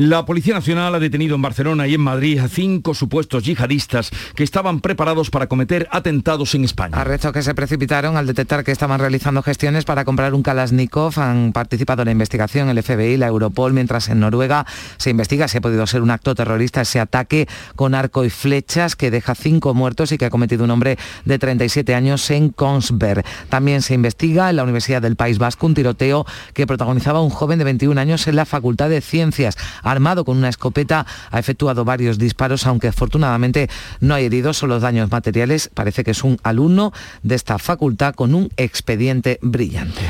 [0.00, 4.44] La Policía Nacional ha detenido en Barcelona y en Madrid a cinco supuestos yihadistas que
[4.44, 6.96] estaban preparados para cometer atentados en España.
[6.96, 11.20] Arrestos que se precipitaron al detectar que estaban realizando gestiones para comprar un Kalashnikov.
[11.20, 14.64] Han participado en la investigación el FBI, la Europol, mientras en Noruega
[14.96, 18.96] se investiga si ha podido ser un acto terrorista ese ataque con arco y flechas
[18.96, 23.22] que deja cinco muertos y que ha cometido un hombre de 37 años en Kongsberg.
[23.50, 27.58] También se investiga en la Universidad del País Vasco un tiroteo que protagonizaba un joven
[27.58, 29.58] de 21 años en la Facultad de Ciencias
[29.90, 33.68] armado con una escopeta, ha efectuado varios disparos, aunque afortunadamente
[34.00, 35.70] no hay heridos, solo daños materiales.
[35.72, 40.00] Parece que es un alumno de esta facultad con un expediente brillante.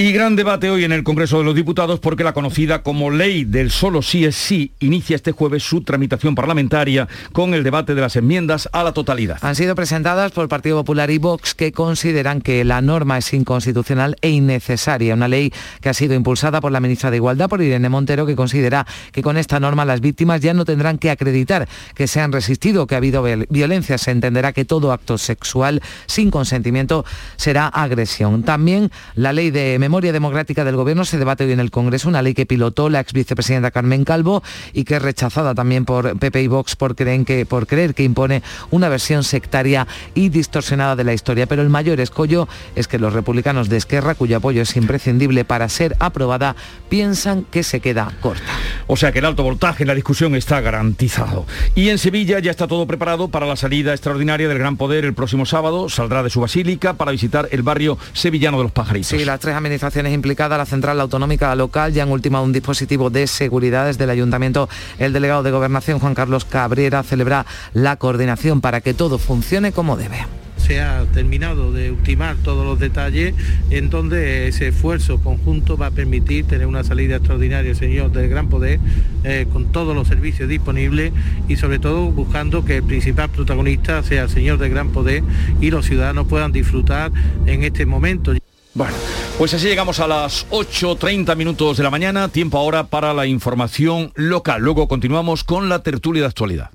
[0.00, 3.44] Y gran debate hoy en el Congreso de los Diputados porque la conocida como ley
[3.44, 8.00] del solo sí es sí inicia este jueves su tramitación parlamentaria con el debate de
[8.00, 9.36] las enmiendas a la totalidad.
[9.42, 13.34] Han sido presentadas por el Partido Popular y Vox que consideran que la norma es
[13.34, 15.12] inconstitucional e innecesaria.
[15.12, 18.36] Una ley que ha sido impulsada por la ministra de Igualdad, por Irene Montero, que
[18.36, 22.32] considera que con esta norma las víctimas ya no tendrán que acreditar que se han
[22.32, 23.98] resistido, que ha habido violencia.
[23.98, 27.04] Se entenderá que todo acto sexual sin consentimiento
[27.36, 28.44] será agresión.
[28.44, 32.22] También la ley de memoria democrática del Gobierno se debate hoy en el Congreso, una
[32.22, 34.40] ley que pilotó la ex vicepresidenta Carmen Calvo
[34.72, 38.04] y que es rechazada también por PP y Vox por, creen que, por creer que
[38.04, 41.48] impone una versión sectaria y distorsionada de la historia.
[41.48, 45.68] Pero el mayor escollo es que los republicanos de Esquerra, cuyo apoyo es imprescindible para
[45.68, 46.54] ser aprobada,
[46.88, 48.52] piensan que se queda corta.
[48.86, 51.46] O sea que el alto voltaje en la discusión está garantizado.
[51.74, 55.14] Y en Sevilla ya está todo preparado para la salida extraordinaria del Gran Poder el
[55.14, 55.88] próximo sábado.
[55.88, 59.08] Saldrá de su basílica para visitar el barrio sevillano de los Pajaritos.
[59.08, 63.26] Sí, las tres administraciones implicadas, la Central Autonómica Local, ya han ultimado un dispositivo de
[63.26, 64.68] seguridad desde el Ayuntamiento.
[64.98, 69.96] El delegado de Gobernación, Juan Carlos Cabrera, celebra la coordinación para que todo funcione como
[69.96, 70.18] debe
[70.58, 73.34] se ha terminado de ultimar todos los detalles
[73.70, 78.48] en donde ese esfuerzo conjunto va a permitir tener una salida extraordinaria, señor del Gran
[78.48, 78.78] Poder,
[79.24, 81.12] eh, con todos los servicios disponibles
[81.48, 85.24] y sobre todo buscando que el principal protagonista sea el señor del Gran Poder
[85.62, 87.10] y los ciudadanos puedan disfrutar
[87.46, 88.39] en este momento.
[88.74, 88.94] Bueno,
[89.38, 94.12] Pues así llegamos a las 8.30 minutos de la mañana, tiempo ahora para la información
[94.14, 94.60] local.
[94.62, 96.70] Luego continuamos con la tertulia de actualidad.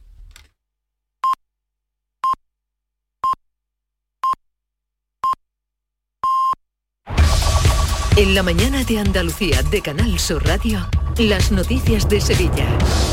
[8.18, 10.80] En la mañana de Andalucía de Canal Sur Radio,
[11.18, 12.68] las noticias de Sevilla.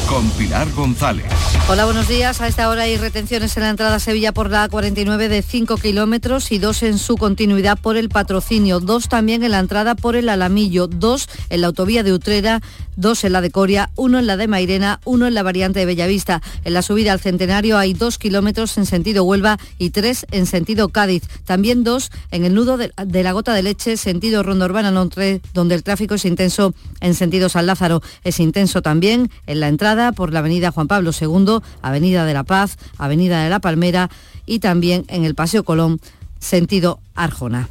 [0.09, 1.27] Con Pilar González.
[1.69, 2.41] Hola, buenos días.
[2.41, 5.77] A esta hora hay retenciones en la entrada a Sevilla por la A49 de 5
[5.77, 10.17] kilómetros y dos en su continuidad por el patrocinio, dos también en la entrada por
[10.17, 12.61] el Alamillo, dos en la autovía de Utrera,
[12.97, 15.87] dos en la de Coria, uno en la de Mairena, uno en la variante de
[15.87, 16.43] Bellavista.
[16.65, 20.89] En la subida al Centenario hay dos kilómetros en sentido Huelva y tres en sentido
[20.89, 21.23] Cádiz.
[21.45, 25.41] También dos en el nudo de, de la Gota de Leche, sentido Ronda Urbana Notre,
[25.55, 27.92] donde el tráfico es intenso en sentido San Lázaro.
[28.25, 32.45] Es intenso también en la entrada por la avenida Juan Pablo II, avenida de la
[32.45, 34.09] Paz, avenida de la Palmera
[34.47, 36.01] y también en el Paseo Colón,
[36.39, 37.69] sentido Arjona.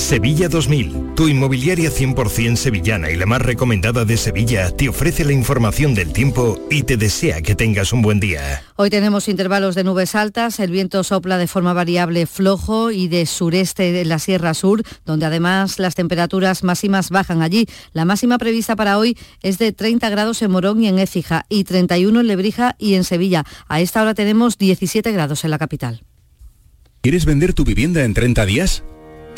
[0.00, 5.32] Sevilla 2000, tu inmobiliaria 100% sevillana y la más recomendada de Sevilla, te ofrece la
[5.32, 8.62] información del tiempo y te desea que tengas un buen día.
[8.76, 13.26] Hoy tenemos intervalos de nubes altas, el viento sopla de forma variable flojo y de
[13.26, 17.66] sureste en la Sierra Sur, donde además las temperaturas máximas bajan allí.
[17.92, 21.64] La máxima prevista para hoy es de 30 grados en Morón y en Écija y
[21.64, 23.44] 31 en Lebrija y en Sevilla.
[23.68, 26.02] A esta hora tenemos 17 grados en la capital.
[27.02, 28.82] ¿Quieres vender tu vivienda en 30 días?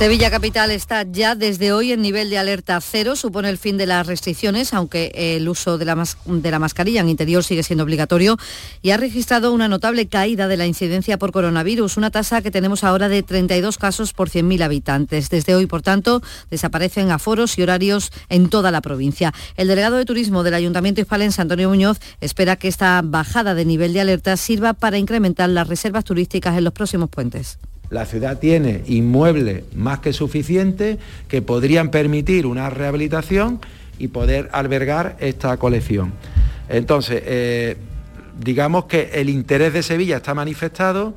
[0.00, 3.84] Sevilla Capital está ya desde hoy en nivel de alerta cero, supone el fin de
[3.84, 8.38] las restricciones, aunque el uso de la, de la, mascarilla en interior sigue siendo obligatorio,
[8.80, 12.82] y ha registrado una notable caída de la incidencia por coronavirus, una tasa que tenemos
[12.82, 15.28] ahora de 32 casos por 100.000 habitantes.
[15.28, 19.34] Desde hoy, por tanto, desaparecen aforos y horarios en toda la provincia.
[19.58, 23.92] El delegado de Turismo del Ayuntamiento Hispalense, Antonio Muñoz, espera que esta bajada de nivel
[23.92, 27.58] de alerta sirva para incrementar las reservas turísticas en los próximos puentes.
[27.90, 30.98] La ciudad tiene inmuebles más que suficientes
[31.28, 33.60] que podrían permitir una rehabilitación
[33.98, 36.12] y poder albergar esta colección.
[36.68, 37.76] Entonces, eh,
[38.38, 41.14] digamos que el interés de Sevilla está manifestado.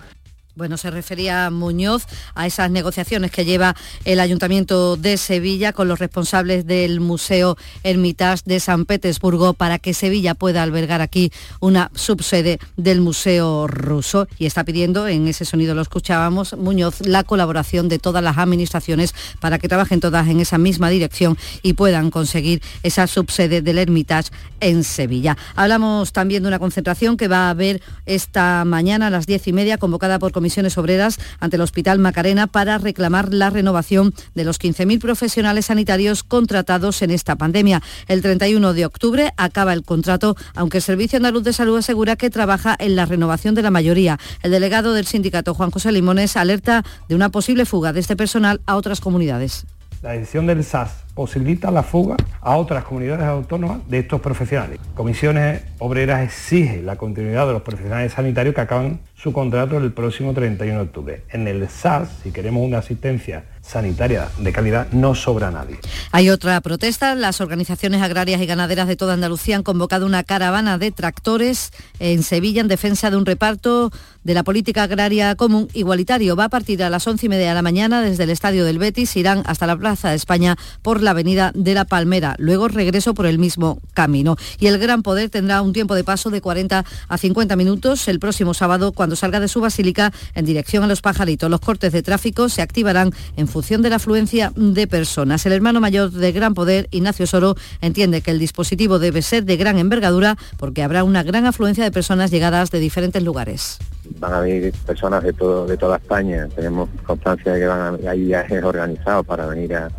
[0.55, 5.97] Bueno, se refería Muñoz a esas negociaciones que lleva el Ayuntamiento de Sevilla con los
[5.97, 12.59] responsables del Museo Hermitage de San Petersburgo para que Sevilla pueda albergar aquí una subsede
[12.77, 17.97] del Museo Ruso y está pidiendo, en ese sonido lo escuchábamos, Muñoz, la colaboración de
[17.97, 23.07] todas las administraciones para que trabajen todas en esa misma dirección y puedan conseguir esa
[23.07, 25.35] subsede del Hermitage en Sevilla.
[25.55, 29.53] Hablamos también de una concentración que va a haber esta mañana a las diez y
[29.53, 34.59] media convocada por comisiones obreras ante el Hospital Macarena para reclamar la renovación de los
[34.59, 37.81] 15.000 profesionales sanitarios contratados en esta pandemia.
[38.09, 42.29] El 31 de octubre acaba el contrato, aunque el Servicio Andaluz de Salud asegura que
[42.29, 44.19] trabaja en la renovación de la mayoría.
[44.41, 48.59] El delegado del sindicato, Juan José Limones, alerta de una posible fuga de este personal
[48.65, 49.65] a otras comunidades.
[50.03, 54.81] La decisión del SAS posibilita la fuga a otras comunidades autónomas de estos profesionales.
[54.95, 60.33] Comisiones Obreras exige la continuidad de los profesionales sanitarios que acaban su contrato el próximo
[60.33, 61.23] 31 de octubre.
[61.29, 65.77] En el SAS, si queremos una asistencia sanitaria de calidad, no sobra nadie.
[66.11, 67.15] Hay otra protesta.
[67.15, 72.23] Las organizaciones agrarias y ganaderas de toda Andalucía han convocado una caravana de tractores en
[72.23, 73.91] Sevilla en defensa de un reparto
[74.23, 76.35] de la política agraria común igualitario.
[76.35, 78.79] Va a partir a las once y media de la mañana desde el estadio del
[78.79, 82.35] Betis, irán hasta la Plaza de España por la avenida de la Palmera.
[82.39, 84.37] Luego regreso por el mismo camino.
[84.59, 88.19] Y el Gran Poder tendrá un tiempo de paso de 40 a 50 minutos el
[88.19, 91.49] próximo sábado cuando salga de su basílica en dirección a los pajaritos.
[91.49, 95.45] Los cortes de tráfico se activarán en función de la afluencia de personas.
[95.45, 99.57] El hermano mayor de Gran Poder, Ignacio Soro, entiende que el dispositivo debe ser de
[99.57, 103.79] gran envergadura porque habrá una gran afluencia de personas llegadas de diferentes lugares
[104.19, 106.47] van a venir personas de todo de toda España.
[106.55, 109.89] Tenemos constancia de que van a, hay viajes organizados para venir a,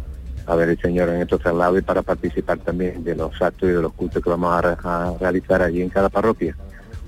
[0.54, 3.80] ver el Señor en estos traslados y para participar también de los actos y de
[3.80, 6.54] los cultos que vamos a, realizar allí en cada parroquia.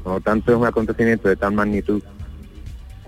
[0.03, 2.03] Por lo tanto, es un acontecimiento de tal magnitud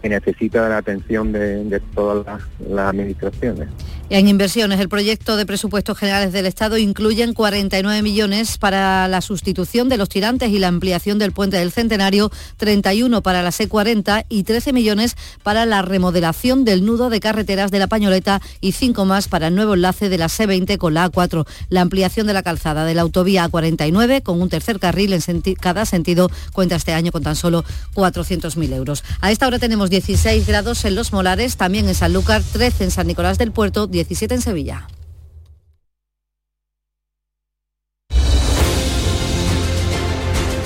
[0.03, 3.69] que necesita la atención de, todas las administraciones.
[4.11, 9.91] En inversiones, el proyecto de presupuestos generales del Estado incluyen 49 millones para la sustitución
[9.91, 14.45] de los tirantes y la ampliación del puente del Centenario, 31 para la C40 y
[14.45, 19.29] 13 millones para la remodelación del nudo de carreteras de la Pañoleta y 5 más
[19.29, 22.87] para el nuevo enlace de la C20 con la A4, la ampliación de la calzada
[22.87, 27.23] de la autovía A49 con un tercer carril en cada sentido cuenta este año con
[27.23, 27.63] tan solo
[27.95, 29.05] 400.000 euros.
[29.21, 33.07] A esta hora tenemos 16 grados en Los Molares, también en Sanlúcar, 13 en San
[33.07, 34.87] Nicolás del Puerto, 17 en Sevilla.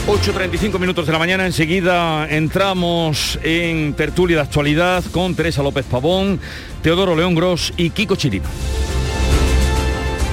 [0.06, 1.46] ...8.35 minutos de la mañana...
[1.46, 5.02] ...enseguida entramos en tertulia de actualidad...
[5.10, 6.38] ...con Teresa López Pavón...
[6.82, 8.44] ...Teodoro León Gros y Kiko Chirino.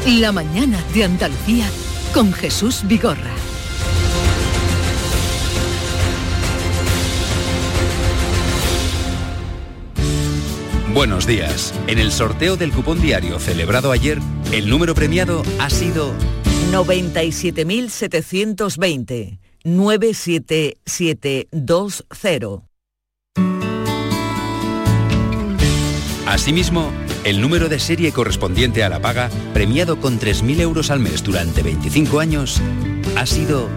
[0.05, 1.65] La mañana de Andalucía...
[2.13, 3.48] ...con Jesús Vigorra.
[10.99, 11.73] Buenos días.
[11.87, 14.19] En el sorteo del cupón diario celebrado ayer,
[14.51, 16.13] el número premiado ha sido
[16.73, 22.63] 97.720 97720.
[26.25, 26.91] Asimismo,
[27.23, 31.63] el número de serie correspondiente a la paga, premiado con 3.000 euros al mes durante
[31.63, 32.61] 25 años,
[33.15, 33.69] ha sido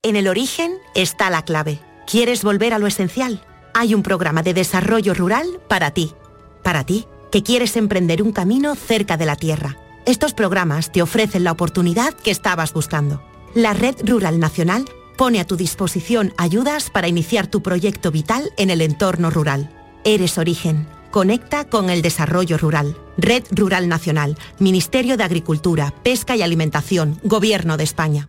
[0.03, 1.81] En el origen está la clave.
[2.07, 3.45] ¿Quieres volver a lo esencial?
[3.75, 6.15] Hay un programa de desarrollo rural para ti.
[6.63, 9.77] Para ti, que quieres emprender un camino cerca de la tierra.
[10.07, 13.23] Estos programas te ofrecen la oportunidad que estabas buscando.
[13.55, 18.71] La Red Rural Nacional pone a tu disposición ayudas para iniciar tu proyecto vital en
[18.71, 19.71] el entorno rural.
[20.05, 20.87] Eres Origen.
[21.11, 22.97] Conecta con el desarrollo rural.
[23.17, 28.29] Red Rural Nacional, Ministerio de Agricultura, Pesca y Alimentación, Gobierno de España.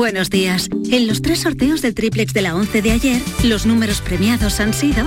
[0.00, 0.70] Buenos días.
[0.90, 4.72] En los tres sorteos del triplex de la 11 de ayer, los números premiados han
[4.72, 5.06] sido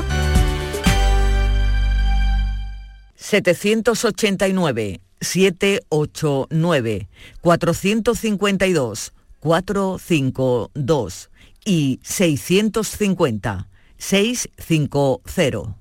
[3.15, 7.07] 789 789
[7.41, 11.29] 452 452
[11.65, 15.75] y 650 650.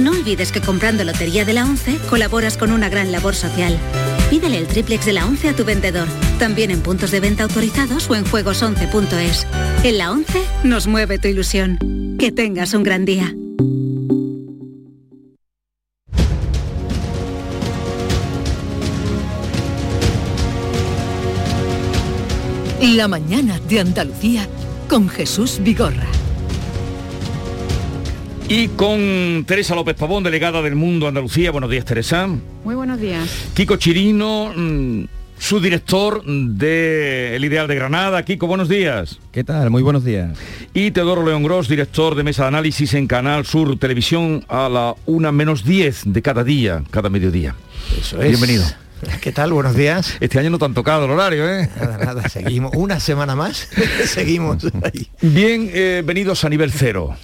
[0.00, 3.78] No olvides que comprando Lotería de la 11 colaboras con una gran labor social.
[4.30, 6.06] Pídele el triplex de la 11 a tu vendedor,
[6.38, 9.46] también en puntos de venta autorizados o en juegos11.es.
[9.84, 11.78] En la 11 nos mueve tu ilusión.
[12.18, 13.34] Que tengas un gran día.
[22.80, 24.48] La mañana de Andalucía
[24.88, 26.17] con Jesús Vigorra.
[28.50, 31.50] Y con Teresa López Pavón, delegada del Mundo Andalucía.
[31.50, 32.26] Buenos días, Teresa.
[32.64, 33.28] Muy buenos días.
[33.52, 35.04] Kiko Chirino, mm,
[35.38, 38.24] su director de El Ideal de Granada.
[38.24, 39.18] Kiko, buenos días.
[39.32, 39.68] ¿Qué tal?
[39.68, 40.38] Muy buenos días.
[40.72, 44.94] Y Teodoro León Gros, director de Mesa de Análisis en Canal Sur Televisión a la
[45.04, 47.54] una menos 10 de cada día, cada mediodía.
[48.00, 48.30] Eso es.
[48.30, 48.64] Bienvenido.
[49.20, 49.52] ¿Qué tal?
[49.52, 50.16] Buenos días.
[50.20, 51.68] Este año no te han tocado el horario, ¿eh?
[51.78, 52.72] Nada, nada, seguimos.
[52.74, 53.68] Una semana más,
[54.06, 55.06] seguimos ahí.
[55.20, 57.14] Bien, eh, venidos a nivel cero.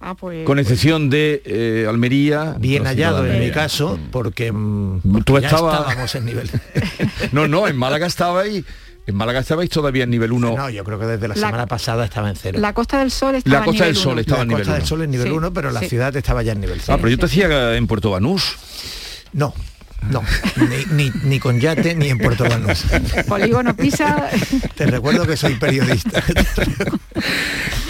[0.00, 2.56] Ah, pues, Con excepción de eh, Almería.
[2.58, 6.50] Bien no, hallado en mi caso, porque, mm, porque Tú ya estabas- estábamos en nivel.
[7.32, 8.64] No, no, en Málaga estabais,
[9.06, 10.56] en Málaga estabais todavía en nivel 1.
[10.56, 12.58] No, yo creo que desde la, La- semana pasada estaba en cero.
[12.60, 14.20] La Costa del Sol estaba La Costa del nivel Sol uno.
[14.20, 14.88] estaba en la nivel Costa del 1.
[14.88, 15.88] Sol en nivel Sí, 1, pero la sí.
[15.88, 16.98] ciudad estaba ya en nivel Ah, 0.
[17.00, 18.56] pero yo te decía en Puerto Banús.
[19.32, 19.54] No,
[20.10, 20.22] no,
[20.56, 22.84] ni, ni- ni con yate ni en Puerto Banús.
[23.28, 24.28] Polígono Pisa.
[24.74, 26.22] Te recuerdo que soy periodista.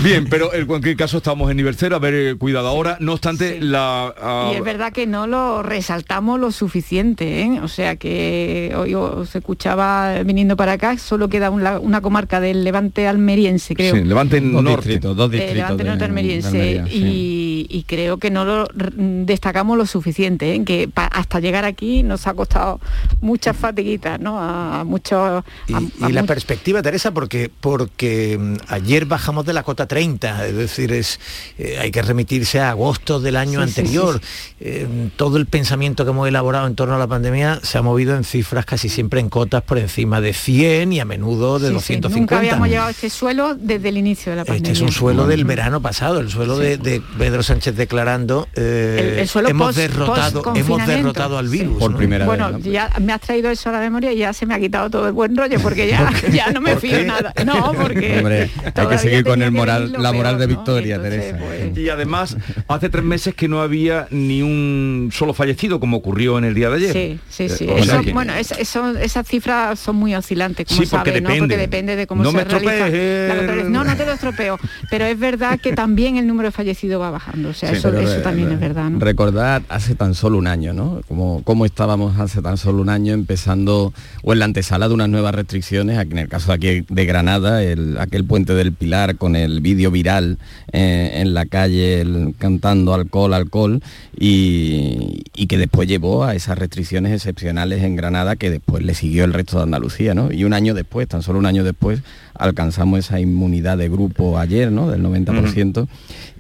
[0.01, 2.97] Bien, pero en cualquier caso estamos en nivel cero, a ver, eh, cuidado ahora.
[3.01, 4.13] No obstante, la...
[4.21, 7.61] ah, Y es verdad que no lo resaltamos lo suficiente, ¿eh?
[7.63, 13.07] o sea que hoy os escuchaba viniendo para acá, solo queda una comarca del Levante
[13.09, 13.95] almeriense, creo.
[13.95, 14.89] sí, Levante Dos Norte.
[14.89, 17.67] distritos, dos Eh, distritos Levante de- Norte de almeriense Almería, sí.
[17.71, 20.65] y, creo que no lo destacamos lo suficiente, ¿eh?
[20.65, 22.81] que hasta llegar aquí nos ha costado
[23.21, 24.39] muchas fatiguitas, ¿no?
[24.41, 25.45] A, a muchos...
[25.67, 29.87] Y, a- y a la perspectiva, Teresa, porque, porque mm, ayer bajamos de la cota
[29.87, 31.19] 30, es decir, es,
[31.59, 34.21] eh, hay que remitirse a agosto del año Sí, anterior.
[34.23, 37.83] sí, Eh, todo el pensamiento que hemos elaborado en torno a la pandemia se ha
[37.83, 41.69] movido en cifras casi siempre en cotas por encima de 100 y a menudo de
[41.69, 42.19] Sí, sí, 250.
[42.21, 44.73] Nunca habíamos llegado a este suelo desde el inicio de la pandemia.
[44.73, 49.13] Este es un suelo del verano pasado, el suelo de, de Pedro Sánchez declarando eh,
[49.15, 51.59] El- el suelo hemos post- derrotado, hemos derrotado al Sí.
[51.59, 51.83] virus.
[51.95, 52.09] Por ¿no?
[52.09, 52.67] primera bueno, vez.
[52.67, 52.73] ¿no?
[52.73, 55.07] ya me has traído eso a la memoria y ya se me ha quitado todo
[55.07, 57.05] el buen rollo porque ya, ya no me ¿Por fío qué?
[57.05, 57.33] nada.
[57.45, 60.57] No, porque Hombre, hay que seguir con el moral, la moral de ¿no?
[60.57, 61.45] victoria, Entonces, Teresa.
[61.45, 62.37] pues, Y además,
[62.69, 66.71] hace tres meses que no había ni un solo fallecido, como ocurrió en el día
[66.71, 66.93] de ayer.
[66.93, 67.65] Sí, sí, sí.
[67.69, 71.29] Eh, Eso, bueno, es- eso- esas cifras son muy oscilantes, como Sí, porque sabes, ¿no?
[71.29, 71.55] depende.
[71.55, 73.69] Porque depende de cómo No se me realiza el- contabilidad.
[73.71, 74.59] No, no te lo estropeo.
[74.91, 77.51] Pero es verdad que también el número de fallecidos va bajando.
[77.51, 78.99] O sea, Sí, eso, pero eso re- también re- es verdad, ¿no?
[78.99, 81.01] Recordar hace tan solo un año, ¿no?
[81.09, 85.11] Como, cómo estábamos hace tan solo un año empezando, o en la antesala de unas
[85.11, 89.17] nuevas restricciones, aquí en el caso de aquí de Granada, el- aquel puente del Pilar
[89.17, 90.39] con el vídeo viral
[90.73, 92.03] eh, en la calle
[92.39, 93.83] cantando alcohol, alcohol,
[94.19, 99.25] y, y que después llevó a esas restricciones excepcionales en Granada que después le siguió
[99.25, 100.33] el resto de Andalucía, ¿no?
[100.33, 102.01] Y un año después, tan solo un año después,
[102.35, 104.91] alcanzamos esa inmunidad de grupo ayer, ¿no?
[104.91, 105.87] Del 90%.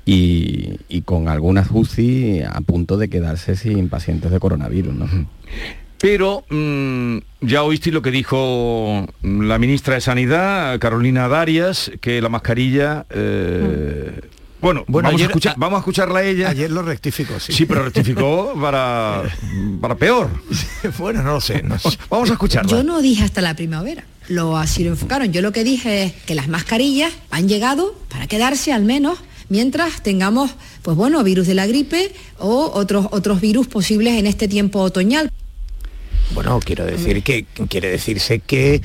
[0.07, 4.95] Y, y con algunas UCI a punto de quedarse sin pacientes de coronavirus.
[4.95, 5.09] ¿no?
[5.99, 12.29] Pero mm, ya oíste lo que dijo la ministra de Sanidad, Carolina Darias, que la
[12.29, 13.07] mascarilla...
[13.09, 14.21] eh,
[14.61, 16.51] Bueno, Bueno, vamos, ayer- a escuchar, vamos a escucharla a ella.
[16.51, 17.55] Ayer lo rectificó, sí.
[17.55, 19.23] Sí, pero rectificó para,
[19.81, 20.29] para peor.
[20.99, 21.63] bueno, no lo sé.
[21.63, 21.89] no sé.
[22.11, 22.71] Vamos a escucharla.
[22.71, 25.33] Yo no dije hasta la primavera, lo así lo enfocaron.
[25.33, 29.19] Yo lo que dije es que las mascarillas han llegado para quedarse al menos
[29.55, 30.51] mientras tengamos,
[30.83, 35.31] pues bueno, virus de la gripe o otros, otros virus posibles en este tiempo otoñal.
[36.35, 38.83] Bueno, quiero decir que quiere decirse que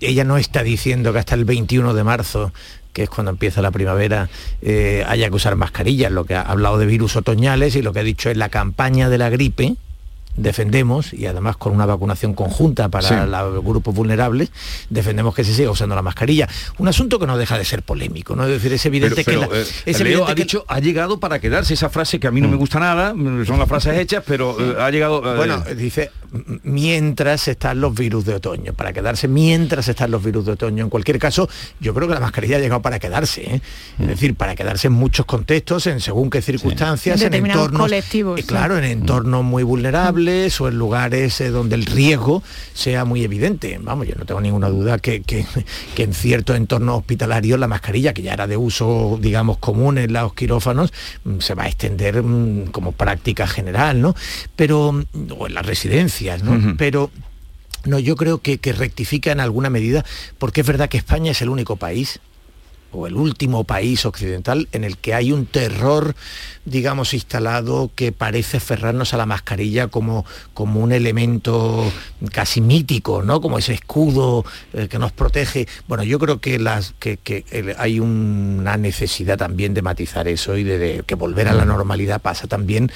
[0.00, 2.50] ella no está diciendo que hasta el 21 de marzo
[2.94, 4.28] que es cuando empieza la primavera,
[4.62, 8.00] eh, haya que usar mascarillas, lo que ha hablado de virus otoñales y lo que
[8.00, 9.76] ha dicho es la campaña de la gripe,
[10.36, 13.14] defendemos, y además con una vacunación conjunta para Sí.
[13.28, 14.50] los grupos vulnerables,
[14.88, 16.48] defendemos que se siga usando la mascarilla.
[16.78, 18.44] Un asunto que no deja de ser polémico, ¿no?
[18.44, 19.46] Es decir, es evidente Pero- que...
[19.48, 22.18] pero, la- eh, es Leo evidente ha que- dicho, ha llegado para quedarse esa frase
[22.20, 24.90] que a mí no me gusta nada, mm, son las frases hechas, pero eh, ha
[24.90, 25.18] llegado...
[25.32, 26.10] eh, Bueno, dice
[26.62, 30.84] mientras están los virus de otoño, para quedarse mientras están los virus de otoño.
[30.84, 31.48] En cualquier caso,
[31.80, 33.60] yo creo que la mascarilla ha llegado para quedarse, ¿eh?
[33.98, 37.86] es decir, para quedarse en muchos contextos, en según qué circunstancias, En en, determinados entornos,
[37.88, 38.46] colectivos, eh, sí.
[38.48, 40.19] claro, en entornos muy vulnerables
[40.60, 42.42] o en lugares eh, donde el riesgo
[42.74, 43.78] sea muy evidente.
[43.80, 45.46] Vamos, yo no tengo ninguna duda que, que-
[45.94, 50.12] que en ciertos entornos hospitalarios la mascarilla, que ya era de uso, digamos, común en
[50.12, 50.92] los quirófanos,
[51.24, 54.14] mm, se va a extender mm, como práctica general, ¿no?
[54.56, 55.02] Pero, mm,
[55.38, 56.76] o en las residencias, ¿no?
[56.76, 57.10] Pero
[57.84, 60.04] no, yo creo que, que rectifica en alguna medida,
[60.38, 62.20] porque es verdad que España es el único país
[62.92, 66.14] o el último país occidental en el que hay un terror,
[66.64, 70.24] digamos, instalado que parece aferrarnos a la mascarilla como,
[70.54, 71.90] como un elemento
[72.32, 73.40] casi mítico, ¿no?
[73.40, 75.68] Como ese escudo eh, que nos protege.
[75.88, 80.56] Bueno, yo creo que, las, que, que el- hay una necesidad también de matizar eso
[80.56, 82.90] y de, de que volver a la normalidad pasa también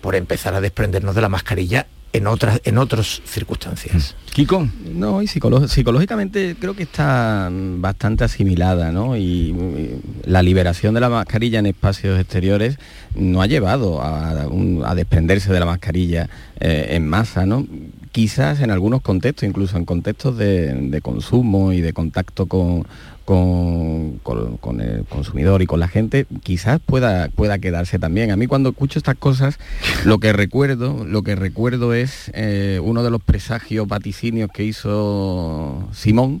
[0.00, 1.86] por empezar a desprendernos de la mascarilla
[2.16, 4.14] en otras, en otras circunstancias.
[4.32, 4.68] Kiko.
[4.94, 9.16] No, y psicológicamente creo que está mm, bastante asimilada, ¿no?
[9.16, 12.78] Y mm, la liberación de la mascarilla en espacios exteriores
[13.14, 16.28] no ha llevado a, un- a desprenderse de la mascarilla
[16.60, 17.66] eh, en masa, ¿no?
[18.12, 22.86] Quizás en algunos contextos, incluso en contextos de, de consumo y de contacto con,
[23.26, 28.30] con, con- con el consumidor y con la gente, quizás pueda, pueda quedarse también.
[28.30, 29.58] A mí cuando escucho estas cosas,
[30.06, 35.86] lo que recuerdo, lo que recuerdo es eh, uno de los presagios vaticinios que hizo
[35.92, 36.40] Simón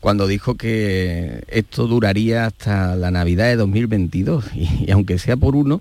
[0.00, 5.56] cuando dijo que esto duraría hasta la Navidad de 2022 y, y aunque sea por
[5.56, 5.80] uno,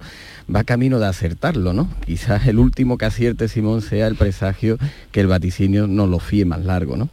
[0.53, 1.87] va camino de acertarlo, ¿no?
[2.05, 4.77] Quizás el último que acierte Simón sea el presagio
[5.11, 7.07] que el vaticinio nos lo fíe más largo, ¿no?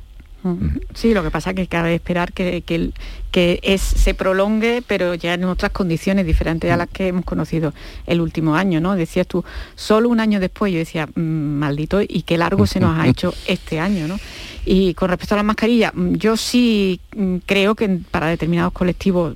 [0.95, 2.91] Sí, lo que pasa es que cabe esperar que, que,
[3.31, 7.75] que es, se prolongue, pero ya en otras condiciones diferentes a las que hemos conocido
[8.07, 8.97] el último año, ¿no?
[8.97, 9.45] Decías tú,
[9.75, 13.35] solo un año después, yo decía, "Mm, maldito, y qué largo se nos ha hecho
[13.47, 14.19] este año, ¿no?
[14.65, 19.35] Y con respecto a las mascarillas, mm, yo sí mm, creo que para determinados colectivos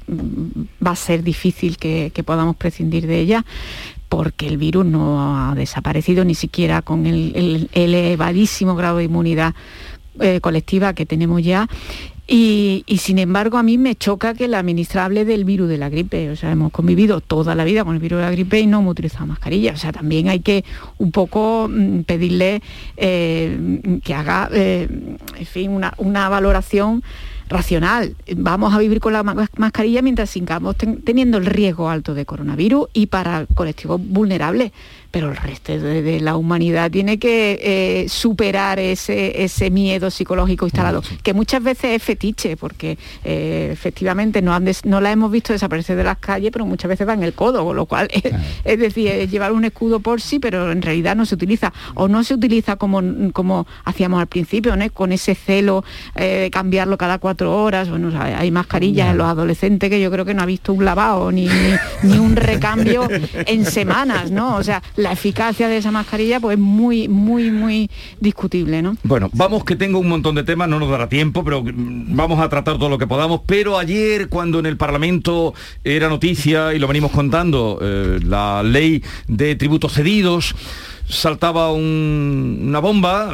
[0.84, 3.44] va a ser difícil que, que podamos prescindir de ellas
[4.11, 9.54] porque el virus no ha desaparecido ni siquiera con el, el elevadísimo grado de inmunidad
[10.20, 11.68] eh, colectiva que tenemos ya.
[12.32, 15.88] Y, sin embargo a mí me choca que la ministra hable del virus de la
[15.88, 16.30] gripe.
[16.30, 18.78] O sea, hemos convivido toda la vida con el virus de la gripe y no
[18.78, 19.72] hemos utilizado mascarilla.
[19.72, 20.64] O sea, también hay que
[20.98, 22.62] un poco mm, pedirle
[22.96, 24.86] eh, que haga, eh,
[25.38, 27.02] en fin, una, una valoración
[27.48, 28.14] racional.
[28.36, 33.06] Vamos a vivir con la mascarilla mientras sigamos teniendo el riesgo alto de coronavirus y
[33.06, 34.70] para colectivos vulnerables
[35.11, 41.02] pero el resto de, la humanidad tiene que eh, superar ese, ese miedo psicológico instalado,
[41.22, 46.04] que muchas veces es fetiche, porque eh, efectivamente no, no la hemos visto desaparecer de
[46.04, 48.08] las calles, pero muchas veces va en el codo, con lo cual
[48.64, 52.22] es, decir, llevar un escudo por sí, pero en realidad no se utiliza, o no
[52.22, 53.02] se utiliza como,
[53.32, 54.90] como hacíamos al principio, ¿no?
[54.92, 55.84] con ese celo,
[56.14, 60.34] eh, cambiarlo cada cuatro horas, bueno, hay mascarillas en los adolescentes que yo creo que
[60.34, 64.56] no ha visto un lavado ni, ni, ni un recambio en semanas, ¿no?
[64.56, 67.90] O sea, la eficacia de esa mascarilla pues muy, muy, muy
[68.20, 68.96] discutible, ¿no?
[69.03, 72.40] Bueno, vamos que tengo un montón de temas, no nos dará tiempo, pero mm, vamos
[72.40, 73.40] a tratar todo lo que podamos.
[73.46, 79.03] Pero ayer, cuando en el Parlamento era noticia, y lo venimos contando, eh, la ley
[79.26, 80.55] de tributos cedidos,
[81.11, 83.32] saltaba una bomba,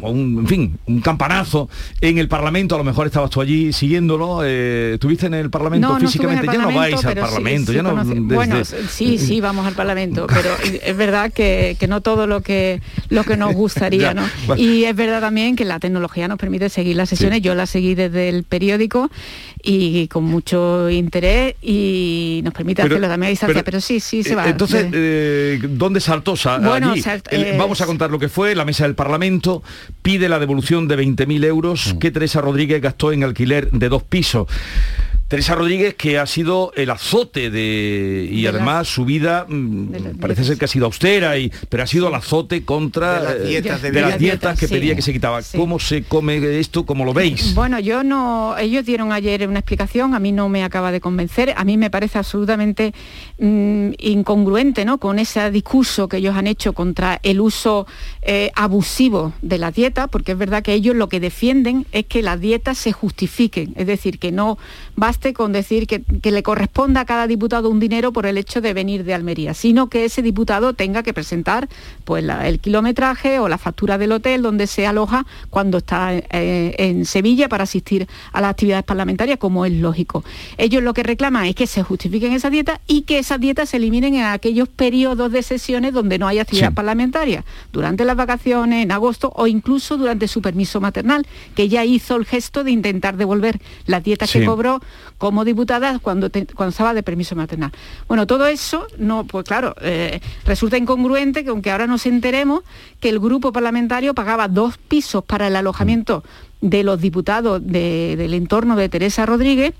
[0.00, 1.68] o un, en fin, un campanazo
[2.00, 5.96] en el Parlamento, a lo mejor estabas tú allí siguiéndolo, eh, ¿estuviste en el Parlamento
[5.98, 6.46] físicamente?
[6.46, 8.04] ya no vais al Parlamento, ya no...
[8.04, 10.50] Bueno, sí, sí, vamos al Parlamento, pero
[10.82, 12.80] es verdad que, no todo lo que,
[13.10, 14.24] lo que nos gustaría, ¿no?
[14.56, 17.94] Y es verdad también que la tecnología nos permite seguir las sesiones, yo las seguí
[17.94, 19.10] desde el periódico
[19.62, 24.34] y con mucho interés y nos permite hacerlo también a distancia, pero, sí, sí se
[24.34, 24.48] va.
[24.48, 26.34] Entonces, eh, ¿dónde saltó?
[26.62, 28.54] Bueno, eh, vamos a contar lo que fue.
[28.54, 29.62] La mesa del Parlamento
[30.02, 31.98] pide la devolución de 20.000 euros mm.
[31.98, 34.46] que Teresa Rodríguez gastó en alquiler de dos pisos.
[35.32, 38.28] Teresa Rodríguez, que ha sido el azote de...
[38.30, 42.08] y además su vida mm, parece ser que ha sido austera, y, pero ha sido
[42.08, 43.62] el azote contra de
[44.02, 45.40] las dietas, que pedía que se quitaba.
[45.56, 46.84] ¿Cómo se come esto?
[46.84, 47.54] ¿Cómo lo veis?
[47.54, 48.58] Bueno, yo no...
[48.58, 51.88] Ellos dieron ayer una explicación, a mí no me acaba de convencer, a mí me
[51.88, 52.92] parece absolutamente
[53.38, 54.98] mm, incongruente ¿no?
[54.98, 57.86] con ese discurso que ellos han hecho contra el uso
[58.20, 62.20] eh, abusivo de la dieta, porque es verdad que ellos lo que defienden es que
[62.20, 64.58] las dietas se justifiquen, es decir, que no
[64.94, 68.74] basta con decir que, le corresponda a cada diputado un dinero por el hecho de
[68.74, 71.68] venir de Almería, sino que ese diputado tenga que presentar
[72.04, 77.04] pues, el kilometraje o la factura del hotel donde se aloja cuando está eh, en
[77.04, 80.24] Sevilla para asistir a las actividades parlamentarias, como es lógico.
[80.58, 83.76] Ellos lo que reclaman es que se justifiquen esa dieta y que esas dietas se
[83.76, 88.90] eliminen en aquellos periodos de sesiones donde no hay actividad parlamentaria, durante las vacaciones, en
[88.90, 93.60] agosto o incluso durante su permiso maternal, que ya hizo el gesto de intentar devolver
[93.86, 94.80] las dietas que cobró
[95.22, 97.70] como diputada cuando, cuando estaba de permiso maternal.
[98.08, 102.64] Bueno, todo eso, no, pues claro, eh, resulta incongruente que aunque ahora nos enteremos
[102.98, 106.24] que el grupo parlamentario pagaba dos pisos para el alojamiento
[106.60, 109.74] de los diputados del entorno de Teresa Rodríguez,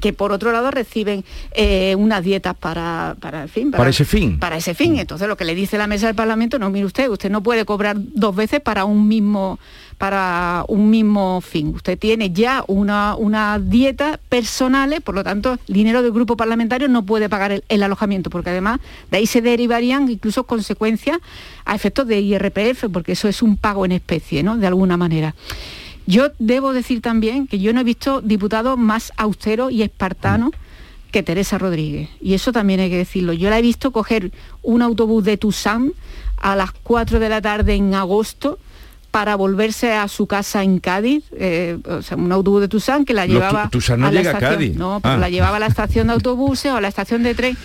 [0.00, 4.38] que, por otro lado reciben eh, unas dietas para, para, fin, para, ese fin.
[4.38, 4.98] Para ese fin.
[4.98, 7.64] Entonces lo que le dice la mesa del Parlamento, no, mire usted, usted no puede
[7.64, 9.58] cobrar dos veces para un mismo
[9.98, 11.68] para un mismo fin.
[11.68, 16.88] Usted tiene ya una, una dieta personales, por lo tanto, el dinero del grupo parlamentario
[16.88, 21.18] no puede pagar el, alojamiento, porque además de ahí se derivarían incluso consecuencias
[21.64, 24.56] a efectos de IRPF, porque eso es un pago en especie, ¿no?
[24.56, 25.34] De alguna manera.
[26.06, 30.50] Yo debo decir también que yo no he visto diputados más austeros y espartanos
[31.10, 32.08] que Teresa Rodríguez.
[32.20, 33.32] Y eso también hay que decirlo.
[33.32, 34.32] Yo la he visto coger
[34.62, 35.92] un autobús de Tusam
[36.38, 38.58] a las 4 de la tarde en agosto
[39.12, 43.14] para volverse a su casa en Cádiz, eh, o sea, un autobús de Tusam que
[43.14, 44.76] la llevaba no a la estación, a Cádiz.
[44.76, 45.16] No, ah.
[45.16, 47.56] la llevaba a la estación de autobuses o a la estación de tren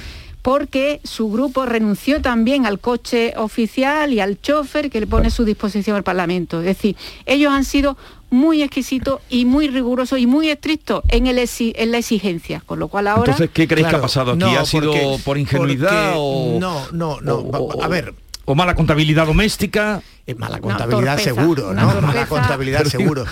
[0.43, 5.31] porque su grupo renunció también al coche oficial y al chofer que le pone a
[5.31, 6.59] su disposición al Parlamento.
[6.59, 7.97] Es decir, ellos han sido
[8.29, 12.87] muy exquisitos y muy rigurosos y muy estrictos en, el en la exigencia, con lo
[12.87, 13.31] cual ahora...
[13.31, 14.43] Entonces, ¿qué creéis que ha pasado aquí?
[14.43, 16.57] ¿Ha sido por ingenuidad o...?
[16.59, 17.49] No, no, no,
[17.81, 18.13] a ver
[18.49, 20.01] o mala contabilidad doméstica.
[20.25, 22.01] Es mala contabilidad seguro, ¿no?
[22.01, 23.23] mala contabilidad seguro.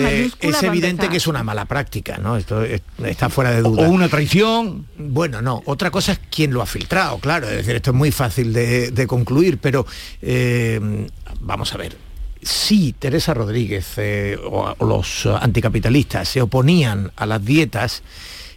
[0.00, 2.38] Eh, es evidente que es una mala práctica, ¿no?
[2.38, 3.86] Esto está fuera de duda.
[3.86, 4.86] O una traición.
[4.96, 5.62] Bueno, no.
[5.66, 7.48] Otra cosa es quién lo ha filtrado, claro.
[7.50, 9.84] Es decir, esto es muy fácil de, concluir, pero
[10.22, 11.06] eh,
[11.40, 12.11] vamos a ver.
[12.42, 18.02] Si Teresa Rodríguez eh, o, los anticapitalistas se oponían a las dietas,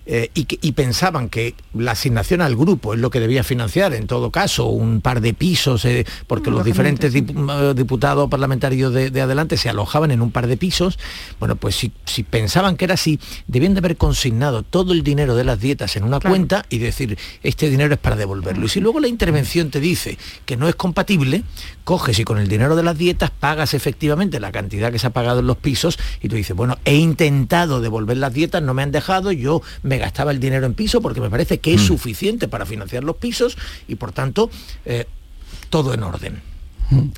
[0.05, 3.93] eh, y, que- y pensaban que la asignación al grupo es lo que debía financiar,
[3.93, 8.93] en todo caso, un par de pisos, eh, porque los diferentes dip- eh, diputados parlamentarios
[8.93, 10.99] de, de adelante se alojaban en un par de pisos,
[11.39, 15.35] bueno, pues si, si pensaban que era así, debían de haber consignado todo el dinero
[15.35, 16.31] de las dietas en una Claro.
[16.33, 18.65] cuenta y decir, este dinero es para devolverlo.
[18.65, 21.43] Y si luego la intervención te dice que no es compatible,
[21.83, 25.09] coges y con el dinero de las dietas pagas efectivamente la cantidad que se ha
[25.11, 28.81] pagado en los pisos y tú dices, bueno, he intentado devolver las dietas, no me
[28.83, 31.85] han dejado, yo me gastaba el dinero en piso porque me parece que es Mm.
[31.87, 34.49] suficiente para financiar los pisos y por tanto
[34.85, 35.05] eh,
[35.69, 36.41] todo en orden.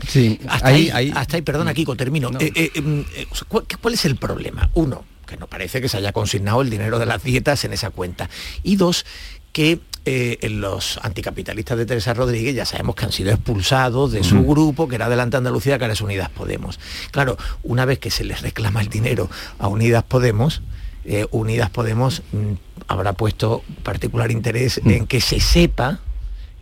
[0.08, 2.30] Sí, Hasta ahí- ahí, ahí- hasta ahí, perdona Kiko, termino.
[2.40, 4.70] Eh, eh, mm, eh, ¿cuál, cuál es el problema?
[4.76, 7.90] Uno, que no parece que se haya consignado el dinero de las dietas en esa
[7.90, 8.30] cuenta.
[8.64, 9.06] Y dos,
[9.52, 14.42] que eh, los anticapitalistas de Teresa Rodríguez ya sabemos que han sido expulsados de su
[14.46, 16.80] grupo, que era Adelante Andalucía, que ahora es Unidas Podemos.
[17.12, 20.62] Claro, una vez que se les reclama el dinero a Unidas Podemos,
[21.08, 22.54] eh, Unidas Podemos mm,
[22.88, 26.00] habrá puesto particular interés en que se sepa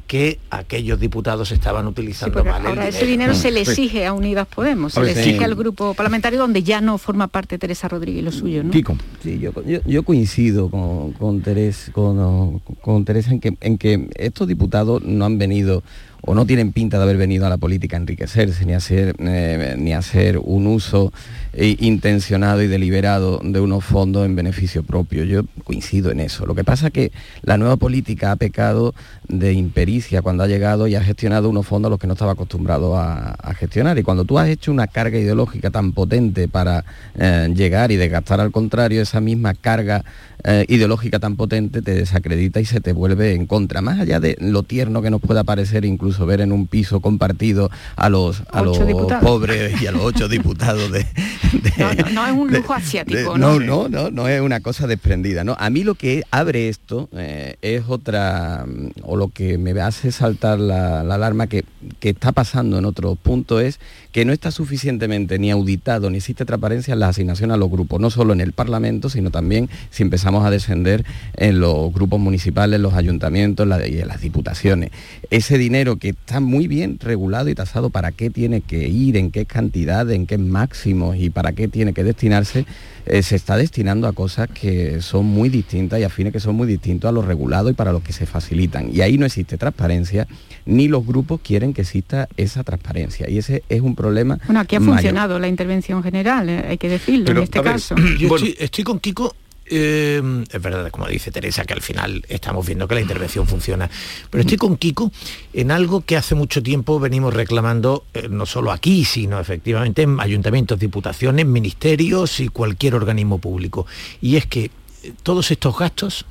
[0.08, 2.96] que aquellos diputados estaban utilizando mal el ahora dinero.
[2.96, 3.72] ese dinero se le Sí.
[3.72, 5.44] exige a Unidas Podemos, se A le exige sí.
[5.44, 8.72] al grupo parlamentario donde ya no forma parte Teresa Rodríguez y lo suyo, ¿no?
[8.72, 14.08] Sí, yo, yo- yo coincido con, con, Teres- con, con Teresa en que, en que
[14.14, 15.82] estos diputados no han venido
[16.22, 19.16] o no tienen pinta de haber venido a la política a enriquecerse ni a hacer,
[19.20, 21.12] eh, ni a hacer un uso
[21.58, 25.24] eh, intencionado y deliberado de unos fondos en beneficio propio.
[25.24, 26.46] Yo coincido en eso.
[26.46, 27.12] Lo que pasa es que
[27.44, 28.94] la nueva política ha pecado
[29.28, 32.34] de impericia cuando ha llegado y ha gestionado unos fondos a los que no estaba
[32.34, 33.98] acostumbrado a, a gestionar.
[33.98, 36.86] Y cuando tú has hecho una carga ideológica tan potente para
[37.18, 40.04] eh, llegar y desgastar al contrario, esa misma carga
[40.44, 43.82] eh, ideológica tan potente te desacredita y se te vuelve en contra.
[43.82, 47.72] Más allá de lo tierno que nos pueda parecer incluso ver en un piso compartido
[47.96, 49.24] a los, a los diputados.
[49.24, 51.06] pobres y a los ocho diputados de,
[51.78, 53.60] No, no, no es un lujo asiático, de- ¿no?
[53.60, 55.44] no, no, no, no es una cosa desprendida.
[55.44, 55.56] ¿no?
[55.60, 60.12] A mí lo que abre esto eh, es otra, mm, o lo que me hace
[60.12, 61.66] saltar la, la alarma que,
[62.00, 63.80] que está pasando en otros puntos es
[64.12, 68.00] que no está suficientemente ni auditado ni existe transparencia en las asignaciones a los grupos,
[68.00, 71.04] no solo en el Parlamento, sino también si empezamos a descender
[71.36, 74.92] en los grupos municipales, los ayuntamientos la- y en las diputaciones.
[75.30, 79.32] Ese dinero que está muy bien regulado y tasado para qué tiene que ir, en
[79.32, 82.66] qué cantidad, en qué máximos y para qué tiene que destinarse,
[83.06, 86.56] eh, se está destinando a cosas que son muy distintas y a fines que son
[86.56, 88.90] muy distintos a lo regulado y para los que se facilitan.
[88.96, 90.28] Y ahí no existe transparencia,
[90.66, 93.30] ni los grupos quieren que exista esa transparencia.
[93.30, 94.40] Y ese es un problema.
[94.46, 94.94] Bueno, aquí ha mayor.
[94.96, 97.96] funcionado la intervención general, eh, hay que decirlo Pero, en este ver, caso.
[98.18, 99.36] Yo estoy, estoy con Kiko.
[99.68, 103.90] Eh, es verdad, como dice Teresa, que al final estamos viendo que la intervención funciona.
[104.30, 105.12] Pero estoy con Kiko
[105.54, 110.20] en algo que hace mucho tiempo venimos reclamando, eh, no solo aquí, sino efectivamente en
[110.20, 113.88] ayuntamientos, diputaciones, ministerios y cualquier organismo público.
[114.22, 116.26] Y es que eh, todos estos gastos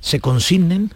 [0.00, 0.92] se consignen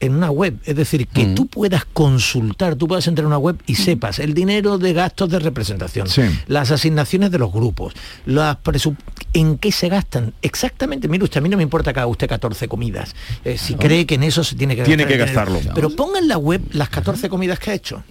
[0.00, 3.56] en una web, es decir, que tú puedas consultar, tú puedas entrar a una web
[3.66, 6.06] y sepas el dinero de gastos de representación,
[6.46, 7.94] las asignaciones de los grupos,
[8.26, 8.96] las presu-
[9.32, 11.08] en qué se gastan exactamente.
[11.08, 14.06] Mire usted, a mí no me importa que haga usted 14 comidas, eh, si cree
[14.06, 15.74] que en eso se tiene que Tiene gastar que gastarlo.
[15.74, 18.02] Pero ponga en la web las 14 comidas que ha hecho.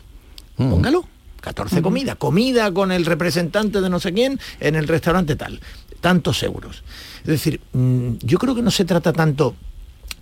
[0.58, 1.08] Póngalo.
[1.42, 2.16] 14 comidas.
[2.18, 5.62] Comida con el representante de no sé quién en el restaurante tal.
[6.02, 6.84] Tantos euros.
[7.22, 9.56] Es decir, mm, yo creo que no se trata tanto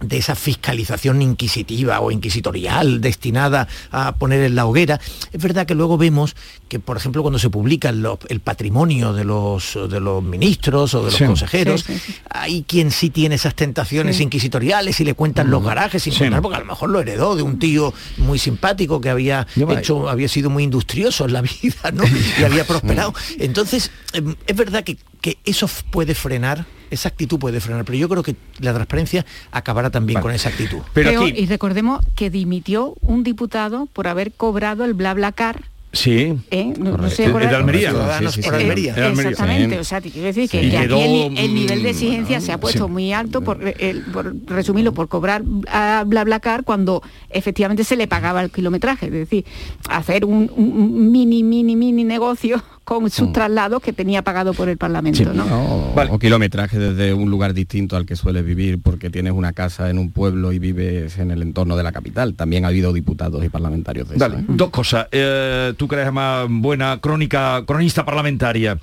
[0.02, 5.00] de esa fiscalización inquisitiva o inquisitorial destinada a poner en la hoguera.
[5.32, 6.36] Es verdad que luego vemos
[6.68, 11.00] que, por ejemplo, cuando se publica lo- el patrimonio de los, de los ministros o
[11.00, 11.26] de los Sí.
[11.26, 14.24] consejeros, Sí, sí, hay quien sí tiene esas tentaciones Sí.
[14.24, 16.20] inquisitoriales y le cuentan los garajes sin Sí.
[16.20, 20.10] contar, porque a lo mejor lo heredó de un tío muy simpático que había hecho,
[20.10, 22.04] había sido muy industrioso en la vida, ¿no?
[22.40, 23.14] Y había prosperado.
[23.40, 28.10] Entonces, em, es verdad que, que eso puede frenar, esa actitud puede frenar, pero yo
[28.10, 30.80] creo que la transparencia acabará también con esa actitud.
[30.94, 35.64] Creo- y recordemos que dimitió un diputado por haber cobrado el bla bla car
[35.94, 36.34] Sí.
[36.52, 36.74] ¿eh?
[36.78, 37.92] No, no sé, El- por el de Almería.
[38.20, 38.60] Sí, sí, por.
[38.60, 39.80] Exactamente, Sí.
[39.80, 40.70] o sea, te quiero decir que, Sí.
[40.70, 42.92] que aquí Quedó, el, el nivel de exigencia se ha puesto sí.
[42.92, 48.44] muy alto por, el- por resumirlo, por cobrar a BlaBlaCar cuando efectivamente se le pagaba
[48.44, 49.46] el kilometraje, es decir,
[49.90, 54.78] hacer un, un mini, mini, mini negocio con sus traslados que tenía pagado por el
[54.78, 55.44] Parlamento, ¿no?
[55.44, 59.90] O, o kilometraje desde un lugar distinto al que sueles vivir porque tienes una casa
[59.90, 62.36] en un pueblo y vives en el entorno de la capital.
[62.36, 64.26] También ha habido diputados y parlamentarios de eso.
[64.28, 64.46] ¿eh?
[64.48, 65.08] dos cosas.
[65.12, 68.78] Eh, tú eres más buena crónica, cronista parlamentaria.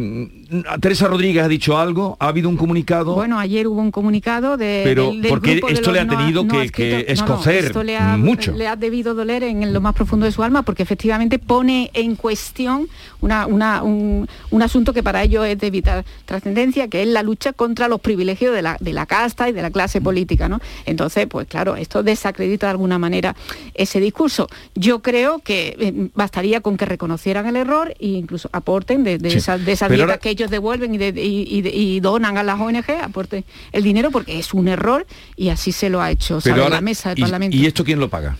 [0.00, 3.14] Mm, Teresa Rodríguez ha dicho algo, ha habido un comunicado.
[3.14, 6.08] Bueno, ayer hubo un comunicado de Pero del- del porque grupo de esto le ha
[6.08, 7.28] tenido no- no que- que adscritos.
[7.28, 8.52] No, escocer esto le ha, mucho.
[8.52, 12.16] Le ha debido doler en lo más profundo de su alma porque efectivamente pone en
[12.16, 12.88] cuestión
[13.20, 17.22] una- una- un, un asunto que para ellos es de vital trascendencia, que es la
[17.22, 20.48] lucha contra los privilegios de la, de la casta y de la clase política.
[20.48, 20.60] ¿no?
[20.86, 23.36] Entonces, pues claro, esto desacredita de alguna manera
[23.74, 24.48] ese discurso.
[24.74, 29.30] Yo creo que eh, bastaría con que reconocieran el error e incluso aporten de, de
[29.30, 29.38] Sí.
[29.38, 32.42] esas, de Pero dietas ahora- que ellos devuelven y, de- y- y- y donan a
[32.42, 36.40] las ONG, aporten el dinero porque es un error y así se lo ha hecho
[36.40, 37.56] sobre ahora- la mesa del Parlamento.
[37.56, 38.36] ¿Y esto quién lo paga?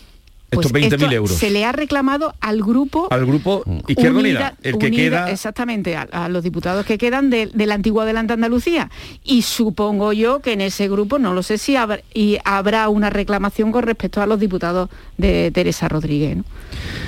[0.50, 1.36] Pues Estos 20.000 euros.
[1.36, 3.06] Se le ha reclamado al grupo...
[3.10, 3.78] Al grupo mm.
[3.86, 5.30] Izquierda Unida, el que queda...
[5.30, 8.90] Exactamente, a, los diputados que quedan de, de la antigua Adelante Andalucía.
[9.22, 13.10] Y supongo yo que en ese grupo, no lo sé si habrá, y habrá una
[13.10, 14.88] reclamación con respecto a los diputados
[15.18, 16.38] de Teresa Rodríguez.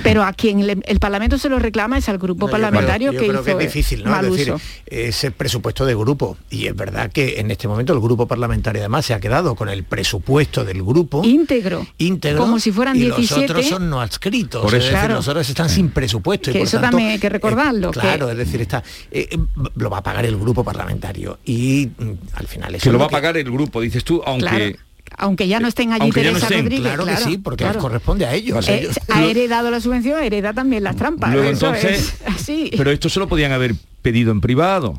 [0.03, 3.51] Pero a quien el Parlamento se lo reclama es al grupo parlamentario que hizo que
[3.51, 4.03] es difícil.
[4.05, 4.53] Es decir,
[4.85, 6.37] ese presupuesto de grupo.
[6.49, 9.69] Y es verdad que en este momento el grupo parlamentario además se ha quedado con
[9.69, 11.23] el presupuesto del grupo.
[11.23, 11.85] Íntegro.
[11.97, 12.39] Íntegro.
[12.39, 13.51] Como si fueran 16 7...
[13.51, 14.87] otros son no adscritos, por eso.
[14.87, 16.51] Es decir, nosotros están sin presupuesto.
[16.51, 17.91] Y por eso tanto, también hay que eh, recordarlo.
[17.91, 19.37] Claro, es decir, está, eh, eh,
[19.75, 22.83] lo va a pagar el grupo parlamentario y mm, al final eso...
[22.83, 24.77] Que lo, va a pagar el grupo, dices tú, aunque...
[25.17, 26.47] Aunque ya no estén allí Teresa.
[26.47, 28.67] Claro, claro, que sí, porque les corresponde a ellos.
[29.09, 31.31] Ha heredado la subvención, hereda también las trampas.
[31.31, 32.15] Luego, eso entonces,
[32.47, 32.69] es.
[32.75, 34.95] Pero esto se lo podían haber pedido en privado.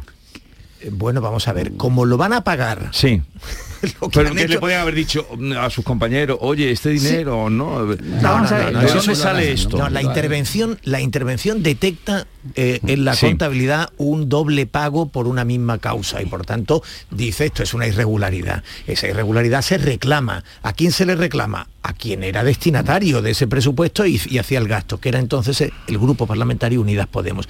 [0.93, 2.91] Bueno, vamos a ver, como lo van a pagar.
[2.93, 3.23] Sí.
[4.01, 6.71] lo que Pero han que le hecho- podían haber dicho mm, a sus compañeros, oye,
[6.71, 7.87] este dinero, ¿no?
[8.23, 8.77] Vamos a ver.
[8.79, 9.77] ¿De eso dónde no- sale esto?
[9.79, 12.27] No, la intervención, la intervención detecta
[12.57, 13.27] eh, en la Sí.
[13.27, 17.87] contabilidad un doble pago por una misma causa y por tanto dice esto es una
[17.87, 18.63] irregularidad.
[18.87, 20.45] Esa irregularidad se reclama.
[20.63, 21.69] ¿A quién se le reclama?
[21.83, 25.61] A quien era destinatario de ese presupuesto y, y hacía el gasto, que era entonces
[25.63, 27.49] el, el grupo parlamentario Unidas Podemos.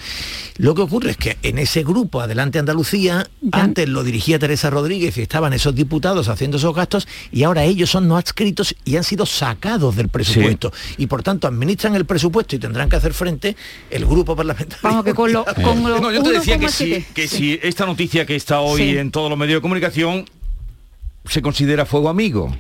[0.59, 5.17] Lo que ocurre es que en ese grupo Adelante Andalucía, antes lo dirigía Teresa Rodríguez
[5.19, 9.05] y estaban esos diputados haciendo esos gastos y ahora ellos son no adscritos y han
[9.05, 13.57] sido sacados del presupuesto y por tanto administran el presupuesto y tendrán que hacer frente
[13.91, 14.81] el grupo parlamentario.
[14.83, 16.71] Vamos, que con lo, con lo No, yo te decía que 1,7.
[16.71, 18.99] si, que si esta noticia que está hoy Sí.
[18.99, 20.25] en todos los medios de comunicación
[21.29, 22.55] se considera fuego amigo.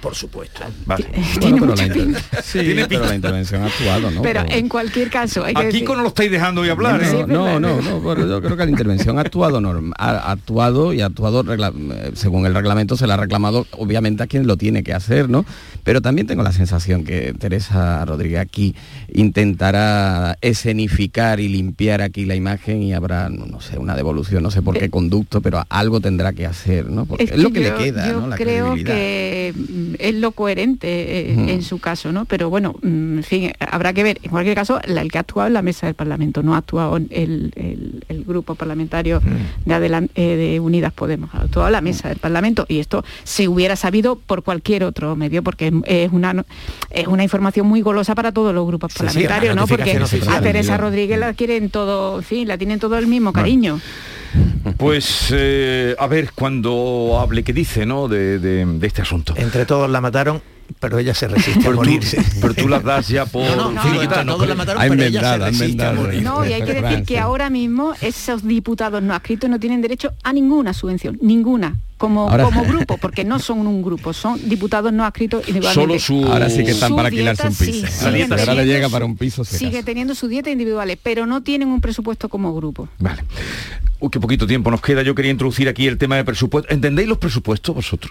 [0.00, 0.62] Por supuesto.
[0.86, 1.04] Vale.
[1.38, 4.22] Tiene Bueno, pero la, inter- sí, Tiene pero la intervención ha actuado, ¿no?
[4.22, 6.70] Pero Por- en cualquier caso, hay que Aquí decir- con no lo estáis dejando hoy
[6.70, 7.24] hablar, ¿eh?
[7.28, 10.94] No, no, no, no, pero yo creo que la intervención ha actuado norm- ha actuado
[10.94, 14.46] y ha actuado regla- eh, según el reglamento se le ha reclamado obviamente a quien
[14.46, 15.44] lo tiene que hacer, ¿no?
[15.84, 18.74] Pero también tengo la sensación que Teresa Rodríguez aquí
[19.12, 24.50] intentará escenificar y limpiar aquí la imagen y habrá, no, no sé, una devolución, no
[24.50, 27.06] sé por qué conducto, pero algo tendrá que hacer, ¿no?
[27.06, 28.26] Porque es, que lo que yo- le queda, yo ¿no?
[28.28, 28.94] La creo credibilidad.
[28.94, 30.86] que mm, es lo coherente
[31.32, 32.24] eh, en su caso, ¿no?
[32.24, 34.18] Pero bueno, mm, en fin, habrá que ver.
[34.22, 36.58] En cualquier caso, la- el que ha actuado es la mesa del Parlamento, no ha
[36.58, 39.20] actuado el, el- el grupo parlamentario
[39.64, 43.48] de, Adelan- eh, de Unidas Podemos, ha actuado la mesa del Parlamento y esto se
[43.48, 46.44] hubiera sabido por cualquier otro medio, porque es, es una
[46.90, 49.66] es una información muy golosa para todos los grupos Sí, parlamentarios, ¿no?
[49.66, 49.96] Porque
[50.28, 50.40] a.
[50.40, 53.80] Teresa Rodríguez la quieren todo, en fin, la tienen todo el mismo cariño.
[54.76, 58.08] Pues eh, a ver cuando hable qué dice, ¿no?
[58.08, 59.34] De, de- de este asunto.
[59.36, 60.42] Entre todos la mataron,
[60.78, 62.22] pero ella se resiste a Pero tú, morirse.
[62.40, 64.34] pero tú las das ya por No, no, entre ¿no?
[64.34, 66.22] todos la mataron, pero ella se resiste a morir.
[66.22, 70.12] No, y hay que decir que ahora mismo esos diputados no adscritos no tienen derecho
[70.22, 74.90] a ninguna subvención, ninguna, como, Ahora- como grupo, porque no son un grupo, son diputados
[74.90, 75.98] no adscritos individualmente.
[75.98, 76.32] Solo su...
[76.32, 77.86] Ahora sí que están para alquilarse un dieta, piso.
[77.86, 79.44] sí, Ahora- siguen ahora le llega para un piso.
[79.44, 82.88] si Sigue teniendo su dieta individuales, pero no tienen un presupuesto como grupo.
[82.98, 83.22] Vale.
[84.02, 85.02] Uy, qué poquito tiempo nos queda.
[85.02, 86.72] Yo quería introducir aquí el tema de presupuesto.
[86.72, 88.10] ¿Entendéis los presupuestos vosotros?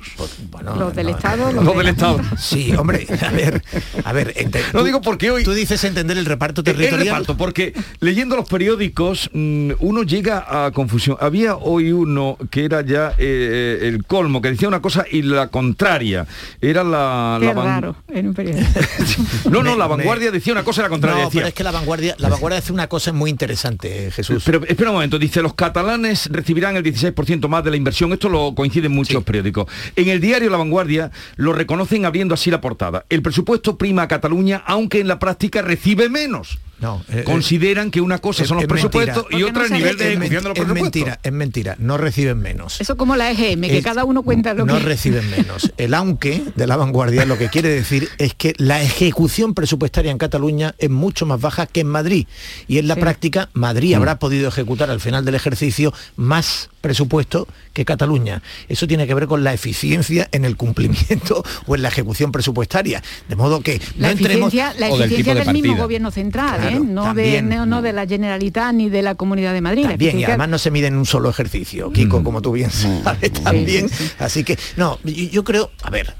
[0.51, 2.13] Bueno, los del no, Estado, Los de del la Estado.
[2.19, 2.37] Junta.
[2.37, 3.63] Sí, hombre, a ver,
[4.03, 5.43] a ver, ente- Lo tú- digo porque hoy...
[5.43, 7.05] Tú dices entender el reparto El territorial.
[7.07, 11.17] reparto, porque leyendo los periódicos mm, uno llega a confusión.
[11.19, 15.47] Había hoy uno que era ya eh, el colmo, que decía una cosa y la
[15.47, 16.25] contraria.
[16.61, 17.37] Era la...
[17.39, 18.67] Qué la van- raro en un periódico.
[19.49, 21.19] No, no, la vanguardia decía una cosa y la contraria.
[21.19, 24.11] No, decía, pero es que la vanguardia, la vanguardia hace una cosa muy interesante, eh,
[24.11, 24.43] Jesús.
[24.45, 28.11] Pero espera un momento, dice, los catalanes recibirán el 16% más de la inversión.
[28.13, 29.65] Esto lo coinciden muchos periódicos.
[29.95, 33.05] En el diario La Vanguardia lo reconocen abriendo así la portada.
[33.09, 36.59] El presupuesto prima a Cataluña, aunque en la práctica recibe menos.
[36.79, 39.39] No, eh, Consideran que una cosa es- son los es presupuestos mentira.
[39.39, 40.81] y otra no el nivel de es, ejecución de los es presupuestos.
[41.01, 42.79] mentira, es mentira, no reciben menos.
[42.79, 44.83] Eso como la EGM, que Es- cada uno cuenta lo no que...
[44.83, 45.71] reciben menos.
[45.77, 50.17] El aunque de la vanguardia lo que quiere decir es que la ejecución presupuestaria en
[50.17, 52.27] Cataluña es mucho más baja que en Madrid.
[52.67, 53.01] Y en la Sí.
[53.01, 58.41] práctica, Madrid habrá podido ejecutar al final del ejercicio más presupuesto que Cataluña.
[58.69, 63.01] Eso tiene que ver con la eficiencia en el cumplimiento o en la ejecución presupuestaria.
[63.27, 64.47] De modo que La no entremos...
[64.53, 66.73] eficiencia, la o del eficiencia del, mismo gobierno central, ¿eh?
[66.75, 66.79] ¿eh?
[66.81, 67.49] no, también.
[67.49, 69.83] De, no, no de la Generalitat ni de la Comunidad de Madrid.
[69.87, 73.31] También, y además no se mide en un solo ejercicio, Kiko, como tú bien sabes
[73.59, 73.89] también.
[74.19, 76.15] Así que, no, yo, creo, a ver,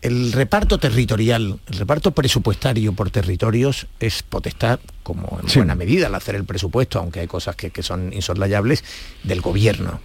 [0.00, 6.14] el reparto territorial, el reparto presupuestario por territorios es potestad, como en buena medida al
[6.14, 8.84] hacer el presupuesto, aunque hay cosas que, que son insoslayables,
[9.24, 10.00] del gobierno.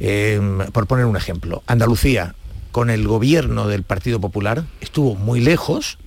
[0.00, 0.40] Eh,
[0.72, 2.34] por poner un ejemplo, Andalucía,
[2.72, 5.98] con el gobierno del Partido Popular, estuvo muy lejos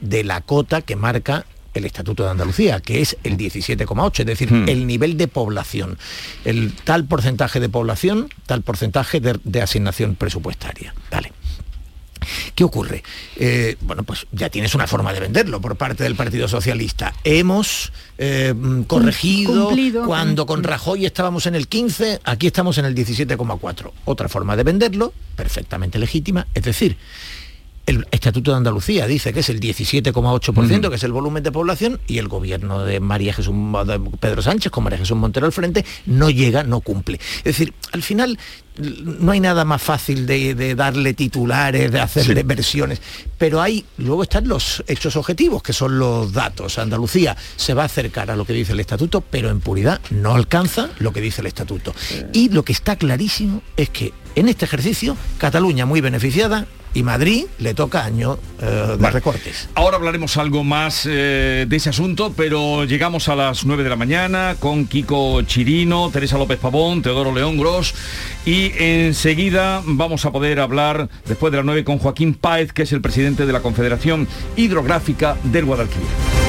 [0.00, 1.46] de la cota que marca
[1.78, 5.98] el Estatuto de Andalucía, que es el 17,8, es decir, el nivel de población.
[6.44, 10.94] El tal porcentaje de población, tal porcentaje de, de asignación presupuestaria.
[11.10, 11.32] Vale.
[12.54, 13.02] ¿Qué ocurre?
[13.36, 17.14] Eh, bueno, pues ya tienes una forma de venderlo por parte del Partido Socialista.
[17.24, 18.54] Hemos eh,
[18.86, 20.06] corregido cumplido.
[20.06, 23.92] cuando con Rajoy estábamos en el 15, aquí estamos en el 17,4.
[24.04, 26.96] Otra forma de venderlo, perfectamente legítima, es decir,
[27.88, 31.98] el Estatuto de Andalucía dice que es el 17,8%, que es el volumen de población,
[32.06, 33.54] y el gobierno de María Jesús
[33.86, 37.18] de Pedro Sánchez, con María Jesús Montero al frente, no llega, no cumple.
[37.38, 38.38] Es decir, al final
[38.76, 43.00] no hay nada más fácil de, de darle titulares, de hacerle versiones,
[43.38, 46.78] pero hay, luego están los hechos objetivos, que son los datos.
[46.78, 50.34] Andalucía se va a acercar a lo que dice el estatuto, pero en puridad no
[50.34, 51.94] alcanza lo que dice el estatuto.
[52.34, 57.46] Y lo que está clarísimo es que en este ejercicio, Cataluña muy beneficiada y Madrid
[57.58, 59.68] le toca año eh, de recortes.
[59.74, 63.96] Ahora hablaremos algo más eh, de ese asunto, pero llegamos a las 9 de la
[63.96, 67.94] mañana con Kiko Chirino, Teresa López Pavón, Teodoro León Gros
[68.44, 72.92] y enseguida vamos a poder hablar después de las 9 con Joaquín Páez, que es
[72.92, 74.26] el presidente de la Confederación
[74.56, 76.47] Hidrográfica del Guadalquivir.